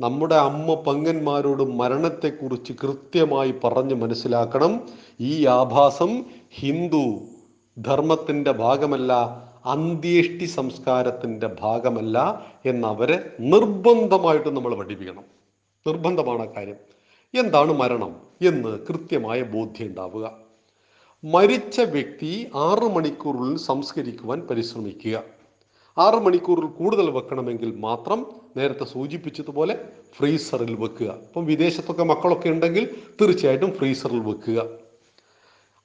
നമ്മുടെ 0.00 0.34
അമ്മ 0.34 0.74
പങ്ങന്മാരോട് 0.74 1.62
മരണത്തെക്കുറിച്ച് 1.62 2.72
കൃത്യമായി 2.72 3.54
പറഞ്ഞ് 3.64 3.94
മനസ്സിലാക്കണം. 3.94 4.88
ഈ 5.20 5.46
ആഭാസം 5.46 6.24
ഹിന്ദു 6.50 7.20
ധർമ്മത്തിന്റെ 7.78 8.50
ഭാഗമല്ല. 8.50 9.44
അന്ത്യേഷ്ടി 9.68 10.44
സംസ്കാരത്തിന്റെ 10.44 11.50
ഭാഗമല്ല 11.60 12.46
എന്നവരെ 12.66 13.32
നിർബന്ധമായിട്ട് 13.40 14.48
നമ്മൾ 14.48 14.74
പഠിപ്പിക്കണം. 14.74 15.24
നിർബന്ധമാണ് 15.86 16.54
കാര്യം. 16.54 16.76
എന്താണ് 17.40 17.72
മരണം 17.72 18.16
എന്ന് 18.46 18.78
കൃത്യമായ 18.86 19.42
ബോധ്യം 19.42 19.86
ഉണ്ടാവുക. 19.86 20.30
മരിച്ച 21.24 21.80
വ്യക്തി 21.80 22.50
ആറ് 22.54 22.84
മണിക്കൂറിൽ 22.84 23.56
സംസ്കരിക്കുവാൻ 23.56 24.40
പരിശ്രമിക്കുക. 24.40 25.22
ആറ് 25.98 26.14
മണിക്കൂറിൽ 26.14 26.66
കൂടുതൽ 26.66 27.10
വെക്കണമെങ്കിൽ 27.10 27.76
മാത്രം 27.76 28.26
നേരത്തെ 28.56 28.84
സൂചിപ്പിച്ചതുപോലെ 28.84 29.88
ഫ്രീസറിൽ 30.16 30.74
വെക്കുക. 30.74 31.06
അപ്പം 31.06 31.46
വിദേശത്തൊക്കെ 31.46 32.04
മക്കളൊക്കെ 32.04 32.48
ഉണ്ടെങ്കിൽ 32.48 32.96
തീർച്ചയായിട്ടും 33.20 33.72
ഫ്രീസറിൽ 33.72 34.20
വെക്കുക. 34.20 34.66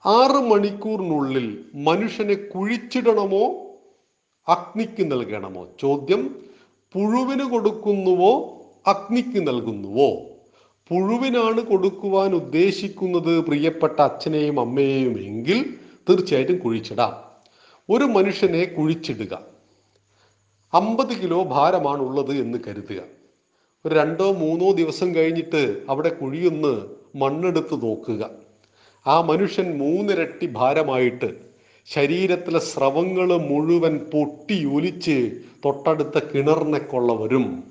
ആറ് 0.06 0.52
മണിക്കൂറിനുള്ളിൽ 0.52 1.66
മനുഷ്യനെ 1.76 2.34
കുഴിച്ചിടണമോ 2.34 3.63
അഗ്നിക്ക് 4.48 5.12
നൽകണമോ? 5.12 5.68
ചോദ്യം 5.80 6.36
പുഴുവിന് 6.94 7.44
കൊടുക്കുന്നുവോ 7.44 8.62
അഗ്നിക്ക് 8.88 9.48
നൽകുന്നുവോ? 9.48 10.10
പുഴുവിനാണ് 10.90 11.62
കൊടുക്കുവാൻ 11.62 12.34
ഉദ്ദേശിക്കുന്നത് 12.34 13.40
പ്രിയപ്പെട്ട 13.40 14.02
അച്ഛനെയും 14.02 14.60
അമ്മയെയും 14.60 15.20
എങ്കിൽ 15.20 15.76
തീർച്ചയായിട്ടും 16.10 16.58
കുഴിച്ചിടാം. 16.58 17.14
ഒരു 17.90 18.04
മനുഷ്യനെ 18.04 18.66
കുഴിച്ചിടുക. 18.66 19.40
അമ്പത് 20.74 21.22
കിലോ 21.22 21.44
ഭാരമാണ് 21.44 22.02
ഉള്ളത് 22.02 22.32
എന്ന് 22.32 22.58
കരുതുക. 22.68 23.02
ഒരു 23.86 23.96
രണ്ടോ 23.96 24.32
മൂന്നോ 24.32 24.72
ദിവസം 24.72 25.16
കഴിഞ്ഞിട്ട് 25.16 25.82
അവിടെ 25.90 26.10
കുഴിയൊന്ന് 26.10 26.82
മണ്ണെടുത്ത് 27.18 27.84
നോക്കുക. 27.84 28.30
ആ 29.08 29.22
മനുഷ്യൻ 29.22 29.78
മൂന്നിരട്ടി 29.78 30.50
ഭാരമായിട്ട് 30.52 31.53
ശരീരത്തിലെ 31.86 32.60
സ്രവങ്ങൾ 32.60 33.38
മുഴുവൻ 33.38 33.98
പൊട്ടി 33.98 34.66
ഒലിച്ച് 34.66 35.32
തൊട്ടടുത്ത 35.66 36.20
കിണറിനെ 36.20 36.80
കൊള്ള 36.80 37.14
വരും. 37.14 37.64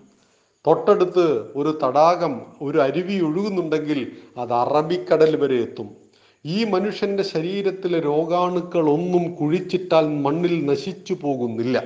തൊട്ടടുത്ത് 0.66 1.52
ഒരു 1.56 1.78
തടാകം 1.84 2.42
ഒരു 2.62 2.78
അരുവി 2.78 3.20
ഒഴുകുന്നുണ്ടെങ്കിൽ 3.20 4.12
അത് 4.36 4.52
അറബിക്കടൽ 4.52 5.36
വരെ 5.36 5.54
എത്തും. 5.54 5.90
ഈ 6.44 6.64
മനുഷ്യന്റെ 6.64 7.22
ശരീരത്തിലെ 7.22 8.00
രോഗാണുക്കൾ 8.00 8.90
ഒന്നും 8.90 9.34
കുഴിച്ചിട്ടാൽ 9.34 10.08
മണ്ണിൽ 10.08 10.66
നശിച്ചു 10.66 11.14
പോകുന്നില്ല. 11.14 11.82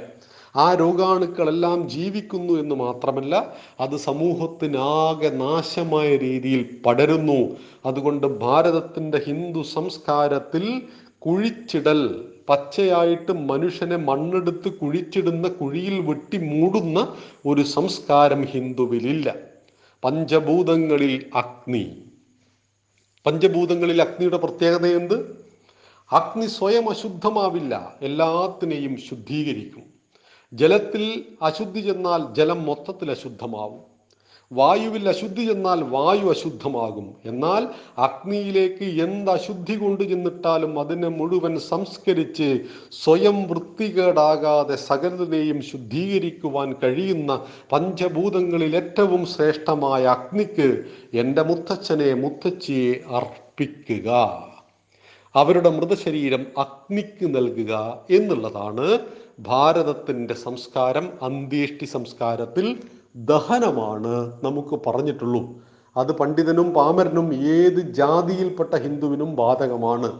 ആ 0.56 0.74
രോഗാണുക്കളെല്ലാം 0.74 1.88
ജീവിക്കുന്നു 1.88 2.52
എന്ന് 2.52 2.74
മാത്രമല്ല 2.74 3.54
അത് 3.80 3.96
സമൂഹത്തിനാകെ 3.96 5.28
നാശമായ 5.28 6.16
രീതിയിൽ 6.16 6.78
പടരുന്നു. 6.86 7.56
അതുകൊണ്ട് 7.86 8.26
ഭാരതത്തിന്റെ 8.26 9.22
ഹിന്ദു 9.26 9.62
സംസ്കാരത്തിൽ 9.62 10.82
കുഴിച്ചിടൽ 11.26 12.32
പച്ചയായിട്ട് 12.48 13.32
മനുഷ്യനെ 13.32 13.96
മണ്ണെടുത്ത് 13.96 14.68
കുഴിച്ചിടുന്ന 14.68 15.48
കുഴിയിൽ 15.48 16.00
വെട്ടി 16.00 16.36
മൂടുന്ന 16.36 17.16
ഒരു 17.46 17.62
സംസ്കാരം 17.62 18.44
ഹിന്ദുവിലില്ല. 18.44 19.34
പഞ്ചഭൂതങ്ങളിൽ 20.04 21.30
അഗ്നി. 21.34 22.02
പഞ്ചഭൂതങ്ങളിൽ 23.26 24.02
അഗ്നിയുടെ 24.02 24.36
പ്രത്യേകത 24.36 24.86
എന്ത്? 24.86 25.46
അഗ്നി 26.12 26.46
സ്വയം 26.46 26.90
അശുദ്ധമാവില്ല 26.90 27.96
എല്ലാത്തിനെയും 28.02 28.96
ശുദ്ധീകരിക്കും. 28.96 29.82
ജലത്തിൽ 30.52 31.24
അശുദ്ധി 31.42 31.80
ചെന്നാൽ 31.80 32.34
ജലം 32.34 32.66
മൊത്തത്തിൽ 32.66 33.10
അശുദ്ധമാവും. 33.10 33.95
വായുവിൽ 34.52 35.08
അശുദ്ധി 35.08 35.44
ചെന്നാൽ 35.46 35.82
വായു 35.82 36.26
അശുദ്ധമാകും. 36.26 37.14
എന്നാൽ 37.24 37.68
അഗ്നിയിലേക്ക് 37.98 38.84
എന്ത് 39.02 39.30
അശുദ്ധി 39.30 39.74
കൊണ്ടു 39.74 40.04
ചെന്നിട്ടാലും 40.04 40.80
അതിനെ 40.80 41.08
മുഴുവൻ 41.08 41.58
സംസ്കരിച്ച് 41.58 42.60
സ്വയം 42.92 43.48
വൃത്തികേടാകാതെ 43.48 44.76
സകലതിനെയും 44.76 45.62
ശുദ്ധീകരിക്കുവാൻ 45.62 46.74
കഴിയുന്ന 46.82 47.44
പഞ്ചഭൂതങ്ങളിൽ 47.72 48.76
ഏറ്റവും 48.76 49.26
ശ്രേഷ്ഠമായ 49.26 50.04
അഗ്നിക്ക് 50.06 50.84
എന്റെ 51.12 51.42
മുത്തച്ഛനെ 51.42 52.14
മുത്തച്ഛിയെ 52.14 52.92
അർപ്പിക്കുക. 53.10 54.08
അവരുടെ 55.34 55.70
മൃതശരീരം 55.70 56.46
അഗ്നിക്ക് 56.58 57.36
നൽകുക 57.36 57.72
എന്നുള്ളതാണ് 58.10 58.98
ഭാരതത്തിന്റെ 59.40 60.34
സംസ്കാരം 60.34 61.08
അന്ത്യേഷ്ടി 61.22 61.84
സംസ്കാരത്തിൽ 61.84 62.66
ദഹനമാണ് 63.16 64.32
നമുക്ക് 64.44 64.80
പറഞ്ഞിട്ടുള്ളൂ. 64.86 65.48
അത് 65.96 66.12
പണ്ഡിതനും 66.12 66.74
പാമരനും 66.74 67.34
ഏത് 67.34 67.80
ജാതിയിൽപ്പെട്ട 67.92 68.74
ഹിന്ദുവിനും 68.74 69.36
ബാധകമാണ്. 69.36 70.12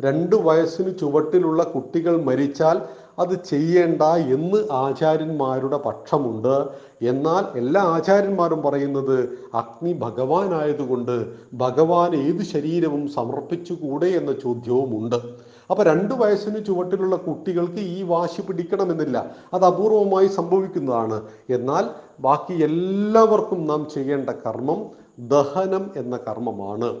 രണ്ട് 0.00 0.36
വയസ്സിന് 0.36 0.98
ചുവട്ടിലുള്ള 0.98 1.62
കുട്ടികൾ 1.62 2.22
മരിച്ചാൽ 2.22 2.82
അത് 3.18 3.44
ചെയ്യേണ്ട 3.44 4.02
എന്ന് 4.02 4.72
ആചാര്യന്മാരുടെ 4.72 5.76
പക്ഷമുണ്ട്. 5.76 6.68
എന്നാൽ 7.02 7.58
എല്ലാ 7.58 7.82
ആചാര്യന്മാരും 7.82 8.62
പറയുന്നത് 8.62 9.38
അഗ്നി 9.54 9.92
ഭഗവാനായതുകൊണ്ട് 9.92 11.32
ഭഗവാൻ 11.54 12.16
ഏത് 12.16 12.42
ശരീരവും 12.42 13.08
സമർപ്പിച്ചുകൂടെ 13.08 14.06
എന്ന 14.06 14.32
ചോദ്യവുമുണ്ട്. 14.32 15.49
അപ്പൊ 15.70 15.84
രണ്ട് 15.84 16.14
വയസ്സിന് 16.14 16.64
ചുവട്ടിലുള്ള 16.66 17.16
കുട്ടികൾക്ക് 17.16 17.80
ഈ 17.80 18.02
വാശി 18.02 18.42
പിടിക്കണമെന്നില്ല. 18.42 19.36
അത് 19.52 19.64
അപൂർവമായി 19.64 20.26
സംഭവിക്കുന്നതാണ്. 20.26 21.28
എന്നാൽ 21.50 21.84
ബാക്കി 22.20 22.62
എല്ലാവർക്കും 22.62 23.66
നാം 23.66 23.88
ചെയ്യേണ്ട 23.94 24.30
കർമ്മം 24.30 24.90
ദഹനം 25.18 25.90
എന്ന 25.96 26.16
കർമ്മമാണ്. 26.16 27.00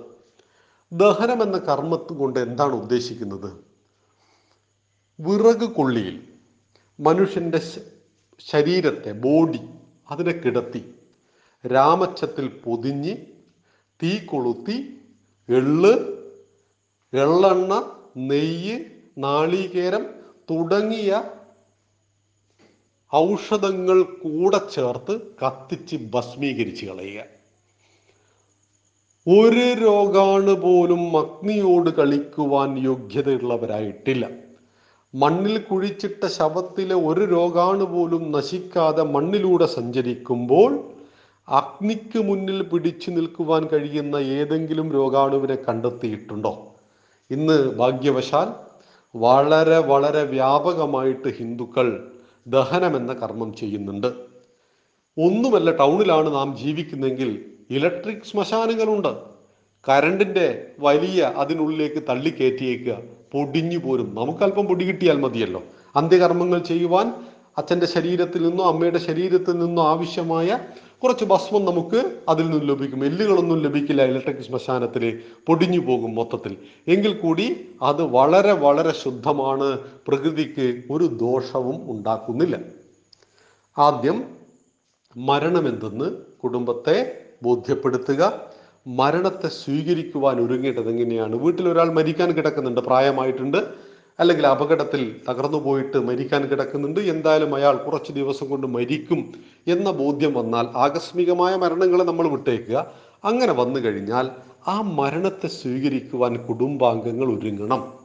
ദഹനം 0.92 1.42
എന്ന 1.42 1.58
കർമ്മത്ത് 1.58 2.12
കൊണ്ട് 2.12 2.38
എന്താണ് 2.40 2.72
ഉദ്ദേശിക്കുന്നത്? 2.72 3.50
വിറക് 5.20 5.68
കൊള്ളിയിൽ 5.68 6.28
മനുഷ്യന്റെ 7.00 7.60
ശരീരത്തെ 8.52 9.12
ബോഡി 9.12 9.60
അതിനെ 10.10 10.32
കിടത്തി 10.32 10.94
രാമച്ചത്തിൽ 11.72 12.48
പൊതിഞ്ഞ് 12.48 13.16
തീ 14.02 14.18
കൊളുത്തി 14.18 15.00
എള്ള് 15.48 15.92
എള്ളെണ്ണ 17.12 17.82
നെയ്യ് 18.16 18.84
നാളികേരം 19.18 20.06
തുടങ്ങിയ 20.50 21.22
ഔഷധങ്ങൾ 23.14 24.02
കൂടെ 24.02 24.60
ചേർത്ത് 24.74 25.20
കത്തിച്ച് 25.42 25.96
ഭസ്മീകരിച്ച് 25.96 26.86
കളയുക. 26.86 27.24
ഒരു 29.28 29.80
രോഗാണു 29.80 30.52
പോലും 30.52 31.16
അഗ്നിയോട് 31.16 31.90
കളിക്കുവാൻ 31.90 32.78
യോഗ്യതയുള്ളവരായിട്ടില്ല. 32.78 34.30
മണ്ണിൽ 35.14 35.58
കുഴിച്ചിട്ട 35.58 36.26
ശവത്തിലെ 36.26 36.94
ഒരു 36.94 37.20
രോഗാണു 37.20 37.84
പോലും 37.84 38.32
നശിക്കാതെ 38.32 39.02
മണ്ണിലൂടെ 39.02 39.66
സഞ്ചരിക്കുമ്പോൾ 39.66 40.94
അഗ്നിക്ക് 41.48 42.18
മുന്നിൽ 42.18 42.62
പിടിച്ചു 42.62 43.10
നിൽക്കുവാൻ 43.10 43.66
കഴിയുന്ന 43.66 44.16
ഏതെങ്കിലും 44.16 44.92
രോഗാണുവിനെ 44.92 45.54
കണ്ടെത്തിയിട്ടുണ്ടോ? 45.54 46.69
ഇന്ന് 47.30 47.74
ഭാഗ്യവശാൽ 47.74 48.48
വളരെ 49.16 49.78
വളരെ 49.78 50.22
വ്യാപകമായിട്ട് 50.24 51.28
ഹിന്ദുക്കൾ 51.28 52.10
ദഹനം 52.46 52.96
എന്ന 52.96 53.12
കർമ്മം 53.12 53.54
ചെയ്യുന്നുണ്ട്. 53.54 54.06
ഒന്നുമല്ല 55.18 55.76
ടൗണിലാണ് 55.76 56.34
നാം 56.34 56.56
ജീവിക്കുന്നെങ്കിൽ 56.56 57.44
ഇലക്ട്രിക് 57.70 58.26
ശ്മശാനങ്ങളുണ്ട്. 58.30 59.12
കരണ്ടിന്റെ 59.88 60.72
വലിയ 60.78 61.32
അതിനുള്ളിലേക്ക് 61.36 62.02
തള്ളിക്കയറ്റിയേക്കുക 62.08 62.96
പൊടിഞ്ഞു 63.32 63.78
പോരും. 63.78 64.14
നമുക്കല്പം 64.14 64.66
പൊടി 64.66 64.84
കിട്ടിയാൽ 64.84 65.20
മതിയല്ലോ. 65.20 65.62
അന്ത്യകർമ്മങ്ങൾ 65.96 66.58
ചെയ്യുവാൻ 66.58 67.14
അച്ഛന്റെ 67.58 67.86
ശരീരത്തിൽ 67.86 68.48
നിന്നോ 68.48 68.64
അമ്മയുടെ 68.68 68.98
ശരീരത്തിൽ 68.98 69.52
നിന്നോ 69.52 69.88
ആവശ്യമായ 69.88 70.58
കുറച്ച് 71.02 71.24
ഭസ്മം 71.24 71.64
നമുക്ക് 71.64 72.20
അതിൽ 72.28 72.50
നിന്ന് 72.50 72.68
ലഭിക്കും. 72.68 73.04
എല്ലുകളൊന്നും 73.04 73.62
ലഭിക്കില്ല. 73.62 74.02
ഇലക്ട്രിക് 74.02 74.36
ശ്മശാനത്തിൽ 74.36 75.22
പൊടിഞ്ഞു 75.46 75.80
പോകും 75.80 76.14
മൊത്തത്തിൽ. 76.14 76.56
എങ്കിൽ 76.88 77.14
കൂടി 77.14 77.68
അത് 77.82 78.02
വളരെ 78.02 78.52
വളരെ 78.52 78.92
ശുദ്ധമാണ്. 78.92 79.78
പ്രകൃതിക്ക് 80.08 80.82
ഒരു 80.90 81.04
ദോഷവും 81.04 81.90
ഉണ്ടാക്കുന്നില്ല. 81.90 82.58
ആദ്യം 83.78 84.24
മരണമെന്തെന്ന് 85.16 86.16
കുടുംബത്തെ 86.42 87.12
ബോധ്യപ്പെടുത്തുക. 87.42 88.50
മരണത്തെ 88.86 89.48
സ്വീകരിക്കുവാൻ 89.48 90.40
ഒരുങ്ങേണ്ടത് 90.40 90.88
എങ്ങനെയാണ്? 90.88 91.36
വീട്ടിൽ 91.36 91.68
ഒരാൾ 91.68 91.92
മരിക്കാൻ 91.92 92.30
കിടക്കുന്നുണ്ട്. 92.30 92.80
പ്രായമായിട്ടുണ്ട്. 92.80 93.89
അല്ലെങ്കിൽ 94.20 94.46
അപകടത്തിൽ 94.46 95.16
തകർന്നു 95.28 95.58
പോയിട്ട് 95.58 95.98
മരിക്കാൻ 95.98 96.42
കിടക്കുന്നുണ്ട്. 96.46 97.00
എന്തായാലും 97.00 97.54
അയാൾ 97.54 97.76
കുറച്ച് 97.76 98.12
ദിവസം 98.12 98.48
കൊണ്ട് 98.48 98.66
മരിക്കും 98.66 99.32
എന്ന 99.66 99.90
ബോധ്യം 99.90 100.34
വന്നാൽ 100.34 100.66
ആകസ്മികമായ 100.76 101.56
മരണങ്ങളെ 101.56 102.04
നമ്മൾ 102.04 102.28
വിട്ടേക്കുക. 102.28 102.86
അങ്ങനെ 103.24 103.52
വന്നു 103.52 103.80
കഴിഞ്ഞാൽ 103.80 104.30
ആ 104.68 104.80
മരണത്തെ 104.82 105.46
സ്വീകരിക്കുവാൻ 105.46 106.36
കുടുംബാംഗങ്ങൾ 106.36 107.38
ഒരുങ്ങണം. 107.38 108.00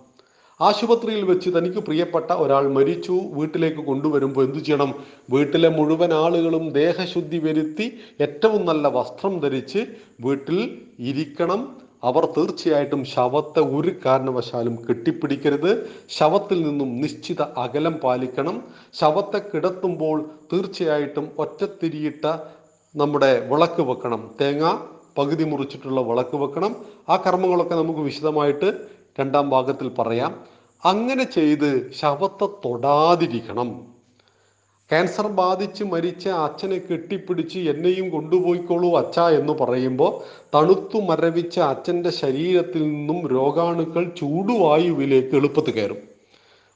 ആശുപത്രിയിൽ 0.61 1.23
വെച്ച് 1.25 1.49
തനിക്ക് 1.49 1.79
പ്രിയപ്പെട്ട 1.79 2.31
ഒരാൾ 2.31 2.71
മരിച്ചു. 2.71 3.11
വീട്ടിലേക്ക് 3.11 3.77
കൊണ്ടുവരുമ്പോൾ 3.77 4.45
എന്തു 4.45 4.59
ചെയ്യണം? 4.59 4.93
വീട്ടിലെ 5.29 5.69
മുഴുവൻ 5.69 6.13
ആളുകളും 6.13 6.69
ദേഹശുദ്ധി 6.69 7.37
വരുത്തി 7.37 7.93
ഏറ്റവും 8.21 8.65
നല്ല 8.65 8.87
വസ്ത്രം 8.87 9.39
ധരിച്ച് 9.39 9.85
വീട്ടിൽ 10.21 10.79
ഇരിക്കണം. 10.99 11.84
അവർ 12.05 12.25
തീർച്ചയായിട്ടും 12.37 13.05
ശവത്തെ 13.05 13.59
ഒരു 13.59 13.91
കാരണവശാലും 14.05 14.75
കെട്ടിപ്പിടിക്കരുത്. 14.89 15.71
ശവത്തിൽ 16.09 16.63
നിന്നും 16.63 17.01
നിശ്ചിത 17.01 17.41
അകലം 17.41 17.93
പാലിക്കണം. 17.93 18.63
ശവത്തെ 18.93 19.37
കിടത്തുമ്പോൾ 19.37 20.17
തീർച്ചയായിട്ടും 20.53 21.31
ഒറ്റത്തിരിയിട്ട 21.37 22.25
നമ്മുടെ 22.95 23.47
വിളക്ക് 23.47 23.81
വെക്കണം. 23.81 24.35
തേങ്ങ 24.41 24.77
പകുതി 25.17 25.43
മുറിച്ചിട്ടുള്ള 25.43 26.01
വിളക്ക് 26.01 26.35
വെക്കണം. 26.35 26.75
ആ 27.09 27.15
കർമ്മങ്ങളൊക്കെ 27.15 27.75
നമുക്ക് 27.75 27.99
വിശദമായിട്ട് 27.99 28.69
രണ്ടാം 29.19 29.49
ഭാഗത്തിൽ 29.49 29.89
പറയാം. 29.99 30.31
അങ്ങനെ 30.85 31.23
ചെയ്ത് 31.23 31.69
ശവത്തെ 31.91 32.47
തൊടാതിരിക്കണം. 32.65 33.94
ക്യാൻസർ 34.91 35.27
ബാധിച്ച് 35.27 35.83
മരിച്ച 35.83 36.27
അച്ഛനെ 36.27 36.79
കെട്ടിപ്പിടിച്ച് 36.79 37.59
എന്നെയും 37.59 38.09
കൊണ്ടുപോയിക്കോളൂ 38.09 38.97
അച്ഛ 38.97 39.19
എന്ന് 39.19 39.53
പറയുമ്പോൾ 39.53 40.11
തണുത്തു 40.55 40.97
മരവിച്ച 40.97 41.59
അച്ഛന്റെ 41.59 42.09
ശരീരത്തിൽ 42.09 42.83
നിന്നും 42.83 43.27
രോഗാണുക്കൾ 43.27 44.03
ചൂടുവായുവിലേക്ക് 44.03 45.35
എളുപ്പത്തിൽ 45.35 45.71
കയറും. 45.71 45.97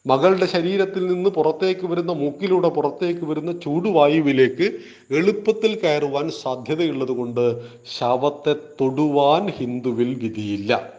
മകളുടെ 0.07 0.45
ശരീരത്തിൽ 0.45 1.07
നിന്ന് 1.07 1.29
പുറത്തേക്ക് 1.29 1.85
വരുന്ന 1.85 2.11
മൂക്കിലൂടെ 2.11 2.69
പുറത്തേക്ക് 2.69 3.25
വരുന്ന 3.25 3.51
ചൂടുവായുവിലേക്ക് 3.51 4.79
എളുപ്പത്തിൽ 5.11 5.79
കയറുവാൻ 5.79 6.31
സാധ്യതയുള്ളത് 6.31 7.11
കൊണ്ട് 7.11 7.61
ശവത്തെ 7.99 8.55
തൊടുവാൻ 8.81 9.47
ഹിന്ദുവിൽ 9.49 10.19
വിധിയില്ല. 10.23 10.89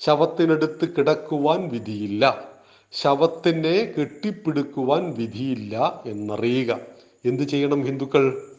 ശവത്തിനടുത്ത് 0.00 0.88
കിടക്കുവാൻ 0.88 1.68
വിധിയില്ല. 1.68 2.55
ശവത്തിനെ 3.02 3.94
കെട്ടിപ്പിടുക്കുവാൻ 3.98 5.10
വിധിയില്ല 5.10 6.02
എന്നറിയുക. 6.06 6.78
എന്തു 7.24 7.42
ചെയ്യണം 7.42 7.84
ഹിന്ദുക്കൾ? 7.84 8.50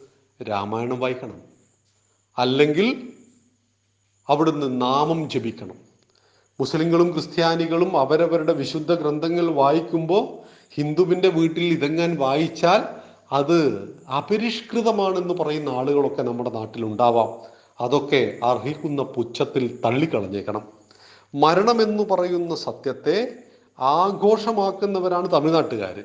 രാമായണം 0.48 1.00
വായിക്കണം. 1.00 1.40
അല്ലെങ്കിൽ 2.38 3.12
അവിടുന്ന് 4.28 4.82
നാമം 4.82 5.30
ജപിക്കണം. 5.30 5.74
മുസ്ലിങ്ങളും 6.60 7.12
ക്രിസ്ത്യാനികളും 7.12 7.98
അവരവരുടെ 7.98 8.52
വിശുദ്ധ 8.52 8.94
ഗ്രന്ഥങ്ങൾ 8.94 9.46
വായിക്കുമ്പോൾ 9.46 10.48
ഹിന്ദുവിന്റെ 10.74 11.28
വീട്ടിൽ 11.28 11.64
ഇതെങ്ങാൻ 11.64 12.16
വായിച്ചാൽ 12.16 12.82
അത് 13.32 13.88
അപരിഷ്കൃതമാണെന്ന് 14.18 15.34
പറയുന്ന 15.34 15.68
ആളുകളൊക്കെ 15.68 16.22
നമ്മുടെ 16.22 16.50
നാട്ടിലുണ്ടാവാം. 16.50 17.40
അതൊക്കെ 17.80 18.38
അർഹിക്കുന്ന 18.44 19.02
പുച്ഛത്തിൽ 19.02 19.80
തള്ളിക്കളഞ്ഞേക്കണം. 19.84 20.68
മരണമെന്ന് 21.34 22.02
പറയുന്ന 22.02 22.54
സത്യത്തെ 22.54 23.44
ആഘോഷമാക്കുന്നവരാണ് 23.78 25.30
തമിഴ്നാട്ടുകാർ 25.32 26.04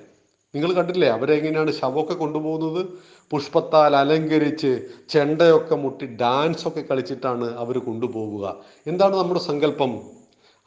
നിങ്ങൾ 0.56 0.74
കണ്ടില്ലേ 0.74 1.08
അവരെങ്ങനെയാണ് 1.10 1.72
ശവമൊക്കെ 1.72 2.14
കൊണ്ടുപോകുന്നത്? 2.14 2.86
പുഷ്പത്താൽ 3.32 3.96
അലങ്കരിച്ച് 3.96 4.88
ചെണ്ടയൊക്കെ 5.10 5.76
മുട്ടി 5.76 6.06
ഡാൻസ് 6.06 6.68
ഒക്കെ 6.68 6.82
കളിച്ചിട്ടാണ് 6.82 7.58
അവർ 7.58 7.78
കൊണ്ടുപോവുക. 7.78 8.56
എന്താണ് 8.88 9.16
നമ്മുടെ 9.16 9.40
സങ്കല്പം? 9.40 10.02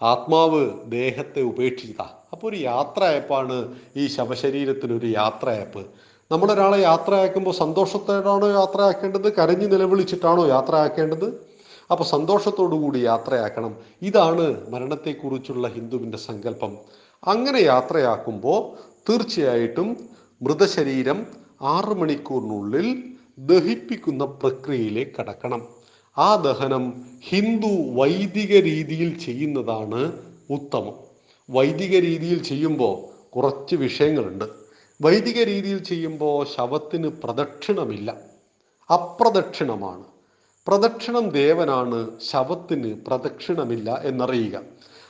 ആത്മാവ് 0.03 0.71
ദേഹത്തെ 0.91 1.41
ഉപേക്ഷിക്കുക. 1.41 2.17
അപ്പോൾ 2.33 2.47
ഒരു 2.49 2.57
യാത്രയപ്പാണ് 2.57 3.75
ഈ 3.97 4.07
ശവശരീരത്തിനൊരു 4.07 5.07
യാത്രയപ്പ് 5.07 5.85
നമ്മളൊരാളെ 6.33 6.79
യാത്രയാക്കുമ്പോൾ 6.79 7.51
സന്തോഷത്തോടാണോ 7.51 8.49
യാത്രയാക്കേണ്ടത് 8.49 9.33
കരഞ്ഞു 9.33 9.67
നിലവിളിച്ചിട്ടാണോ 9.67 10.47
യാത്രയാക്കേണ്ടത് 10.47 11.25
അപ്പൊ 11.25 11.46
സന്തോഷത്തോടു 12.03 12.75
കൂടി 12.75 12.99
യാത്രയാക്കണം. 12.99 13.77
ഇതാണ് 14.03 14.71
മരണത്തെക്കുറിച്ചുള്ള 14.71 15.69
ഹിന്ദുവിന്റെ 15.69 16.19
സങ്കല്പം. 16.19 16.79
അങ്ങനെ 17.27 17.59
യാത്രയാക്കുമ്പോൾ 17.59 18.83
തീർച്ചയായിട്ടും 19.09 20.09
മൃതശരീരം 20.43 21.27
ആറ് 21.63 21.97
മണിക്കൂറിനുള്ളിൽ 21.97 23.05
ദഹിപ്പിക്കുന്ന 23.39 24.25
പ്രക്രിയയിലേക്ക് 24.25 25.13
കടക്കണം. 25.21 25.69
ആ 26.19 26.37
ദഹനം 26.37 27.05
ഹിന്ദു 27.29 28.01
വൈദിക 28.01 28.63
രീതിയിൽ 28.63 29.19
ചെയ്യുന്നതാണ് 29.19 30.13
ഉത്തമം. 30.51 30.95
വൈദിക 31.51 31.99
രീതിയിൽ 31.99 32.43
ചെയ്യുമ്പോൾ 32.43 33.31
കുറച്ച് 33.31 33.77
വിഷയങ്ങളുണ്ട്. 33.77 34.45
വൈദിക 35.03 35.43
രീതിയിൽ 35.43 35.79
ചെയ്യുമ്പോൾ 35.79 36.47
ശവത്തിന് 36.57 37.09
പ്രദക്ഷിണമില്ല. 37.09 38.17
അപ്രദക്ഷിണമാണ്. 38.95 40.16
പ്രദക്ഷിണം 40.69 41.29
ദേവനാണ് 41.29 42.11
ശവത്തിന് 42.31 42.95
പ്രദക്ഷിണമില്ല 43.07 44.03
എന്നറിയുക. 44.05 44.63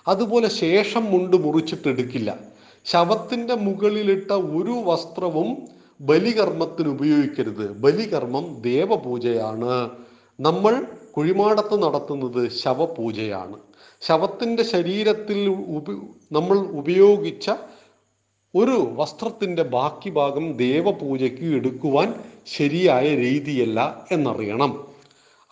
അതുപോലെ 0.09 0.49
ശേഷം 0.49 1.05
മുണ്ട് 1.05 1.37
മുറിച്ചിട്ടെടുക്കില്ല. 1.37 2.39
ശവത്തിന്റെ 2.85 3.55
മുകളിലിട്ട 3.55 4.31
ഒരു 4.33 4.83
വസ്ത്രവും 4.85 5.57
ബലികർമ്മത്തിന് 6.01 6.89
ഉപയോഗിക്കരുത്. 6.89 7.79
ബലികർമ്മം 7.79 8.61
ദേവപൂജയാണ്. 8.61 9.91
നമ്മൾ 10.41 10.87
കുഴിമാടത്ത് 11.17 11.83
നടത്തുന്നത് 11.83 12.51
ശവപൂജയാണ്. 12.51 13.57
ശവത്തിന്റെ 14.01 14.63
ശരീരത്തിൽ 14.63 15.49
നമ്മൾ 16.33 16.59
ഉപയോഗിച്ച 16.59 17.51
ഒരു 18.55 18.91
വസ്ത്രത്തിന്റെ 18.93 19.63
ബാക്കി 19.63 20.11
ഭാഗം 20.11 20.57
ദേവപൂജയ്ക്ക് 20.57 21.55
എടുക്കുവാൻ 21.55 22.15
ശരിയായ 22.47 23.15
രീതിയല്ല 23.15 24.07
എന്നറിയണം. 24.13 24.96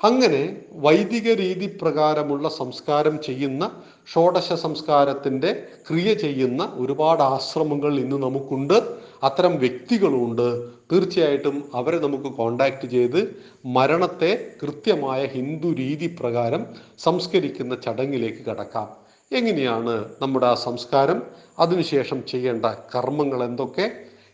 അങ്ങനെ 0.03 0.57
വൈദിക 0.73 1.35
രീതി 1.35 1.79
പ്രകാരമുള്ള 1.83 2.49
സംസ്കാരം 2.49 3.23
ചെയ്യുന്ന 3.23 3.83
ഷോഡശ 4.13 4.53
സംസ്കാരത്തിന്റെ 4.53 5.63
ക്രിയ 5.91 6.15
ചെയ്യുന്ന 6.15 6.73
ഒരുപാട് 6.75 7.23
ആശ്രമങ്ങൾ 7.23 7.99
ഇന്ന് 7.99 8.17
നമുക്കുണ്ട്. 8.17 8.75
അത്തരം 9.23 9.59
വ്യക്തികളുണ്ട്. 9.59 10.49
തീർച്ചയായിട്ടും 10.93 11.71
അവരെ 11.75 11.99
നമുക്ക് 11.99 12.31
കോണ്ടാക്ട് 12.37 12.87
ചെയ്ത് 12.87 13.21
മരണത്തെ 13.67 14.53
കൃത്യമായ 14.63 15.27
ഹിന്ദു 15.27 15.69
രീതി 15.73 16.17
പ്രകാരം 16.21 16.67
സംസ്കരിക്കുന്ന 16.99 17.75
ചടങ്ങിലേക്ക് 17.75 18.43
കടക്കാം. 18.47 18.89
എങ്ങനെയാണ് 19.33 20.09
നമ്മുടെ 20.23 20.47
ആ 20.47 20.55
സംസ്കാരം? 20.55 21.23
അതിനുശേഷം 21.59 22.27
ചെയ്യേണ്ട 22.29 22.67
കർമ്മങ്ങൾ 22.95 23.45
എന്തൊക്കെ? 23.45 23.87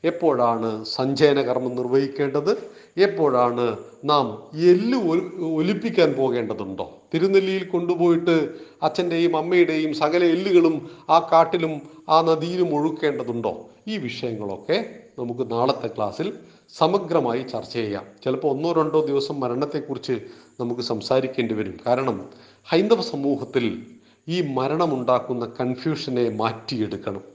എപ്പോഴാണ് 0.04 0.84
സഞ്ചയന 0.84 1.42
കർമ്മം 1.42 1.76
നിർവഹിക്കേണ്ടത്? 1.76 2.70
എപ്പോഴാണ് 2.96 3.76
നാം 4.04 4.26
എല്ല് 4.54 4.98
ഒലിപ്പിക്കാൻ 5.44 6.12
പോകേണ്ടതുണ്ടോ? 6.12 6.86
തിരുനെല്ലിയിൽ 7.14 7.64
കൊണ്ടുപോയിട്ട് 7.64 8.50
അച്ഛന്റെയും 8.82 9.36
അമ്മയുടെയും 9.36 9.94
സകല 9.94 10.24
എല്ലുകളും 10.24 10.90
ആ 11.10 11.28
കാട്ടിലും 11.32 11.82
ആ 12.08 12.20
നദിയിലും 12.20 12.74
ഒഴുക്കേണ്ടതുണ്ടോ? 12.74 13.68
ഈ 13.88 13.96
വിഷയങ്ങളൊക്കെ 13.96 14.84
നമുക്ക് 15.18 15.50
നാളത്തെ 15.50 15.86
ക്ലാസ്സിൽ 15.86 16.32
സമഗ്രമായി 16.78 17.42
ചർച്ച 17.42 17.72
ചെയ്യാം. 17.72 18.04
ചിലപ്പോൾ 18.24 18.48
ഒന്നോ 18.48 18.72
രണ്ടോ 18.72 19.06
ദിവസം 19.06 19.40
മരണത്തെക്കുറിച്ച് 19.40 20.20
നമുക്ക് 20.60 20.80
സംസാരിക്കേണ്ടി 20.80 21.54
വരും. 21.54 21.76
കാരണം 21.86 22.28
ഹൈന്ദവ 22.64 23.02
സമൂഹത്തിൽ 23.02 23.86
ഈ 24.28 24.40
മരണമുണ്ടാക്കുന്ന 24.54 25.52
കൺഫ്യൂഷനെ 25.60 26.30
മാറ്റിയെടുക്കണം. 26.30 27.29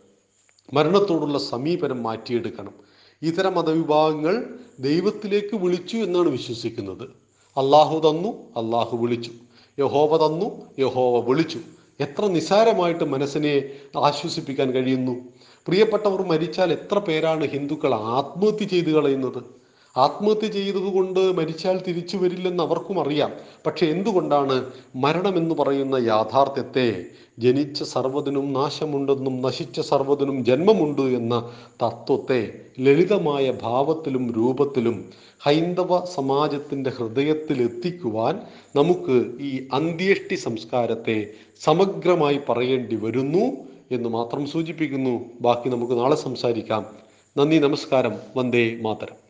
മരണത്തോടുള്ള 0.73 1.39
സമീപനം 1.39 2.03
മാറ്റിയെടുക്കണം. 2.03 2.73
ഇതര 3.21 3.49
മതവിഭാഗങ്ങൾ 3.49 4.45
ദൈവത്തിലേക്ക് 4.79 5.55
വിളിച്ചു 5.55 5.97
എന്നാണ് 5.97 6.29
വിശ്വസിക്കുന്നത്. 6.29 7.03
അള്ളാഹു 7.57 7.99
തന്നു 7.99 8.29
അള്ളാഹു 8.29 8.97
വിളിച്ചു. 8.97 9.31
യഹോവ 9.79 10.27
തന്നു 10.27 10.61
യഹോവ 10.79 11.29
വിളിച്ചു. 11.29 11.59
എത്ര 11.99 12.27
നിസാരമായിട്ട് 12.27 13.03
മനസ്സിനെ 13.03 13.69
ആശ്വസിപ്പിക്കാൻ 13.97 14.71
കഴിയുന്നു. 14.71 15.11
പ്രിയപ്പെട്ടവർ 15.67 16.21
മരിച്ചാൽ 16.21 16.71
എത്ര 16.71 16.99
പേരാണ് 16.99 17.45
ഹിന്ദുക്കൾ 17.45 17.93
ആത്മഹത്യ 17.93 18.65
ചെയ്തു 18.65 18.89
കളയുന്നത്? 18.89 19.64
ആത്മഹത്യ 19.97 20.47
ചെയ്തതുകൊണ്ട് 20.47 21.33
മരിച്ചാൽ 21.33 21.83
തിരിച്ചു 21.87 22.17
വരില്ലെന്ന് 22.17 22.63
അവർക്കും 22.63 23.01
അറിയാം. 23.01 23.31
പക്ഷെ 23.65 23.85
എന്തുകൊണ്ടാണ് 23.85 24.65
മരണമെന്ന് 24.95 25.55
പറയുന്ന 25.55 25.95
യാഥാർത്ഥ്യത്തെ 25.95 27.05
ജനിച്ച 27.39 27.83
സർവതിനും 27.83 28.53
നാശമുണ്ടെന്നും 28.53 29.41
നശിച്ച 29.41 29.79
സർവതിനും 29.79 30.45
ജന്മമുണ്ട് 30.45 31.01
എന്ന 31.01 31.51
തത്വത്തെ 31.83 32.53
ലളിതമായ 32.79 33.53
ഭാവത്തിലും 33.61 34.33
രൂപത്തിലും 34.37 35.09
ഹൈന്ദവ 35.39 36.05
സമാജത്തിന്റെ 36.05 36.89
ഹൃദയത്തിൽ 36.89 37.61
എത്തിക്കുവാൻ 37.61 38.41
നമുക്ക് 38.75 39.41
ഈ 39.41 39.67
അന്ത്യേഷ്ടി 39.73 40.35
സംസ്കാരത്തെ 40.35 41.27
സമഗ്രമായി 41.59 42.39
പറയേണ്ടി 42.49 42.95
വരുന്നു 42.95 43.51
എന്ന് 43.91 44.09
മാത്രം 44.09 44.47
സൂചിപ്പിക്കുന്നു. 44.47 45.25
ബാക്കി 45.41 45.69
നമുക്ക് 45.69 45.99
നാളെ 45.99 46.15
സംസാരിക്കാം. 46.15 46.85
നന്ദി 47.37 47.57
നമസ്കാരം. 47.57 48.15
വന്ദേ 48.37 48.77
മാതരം. 48.81 49.24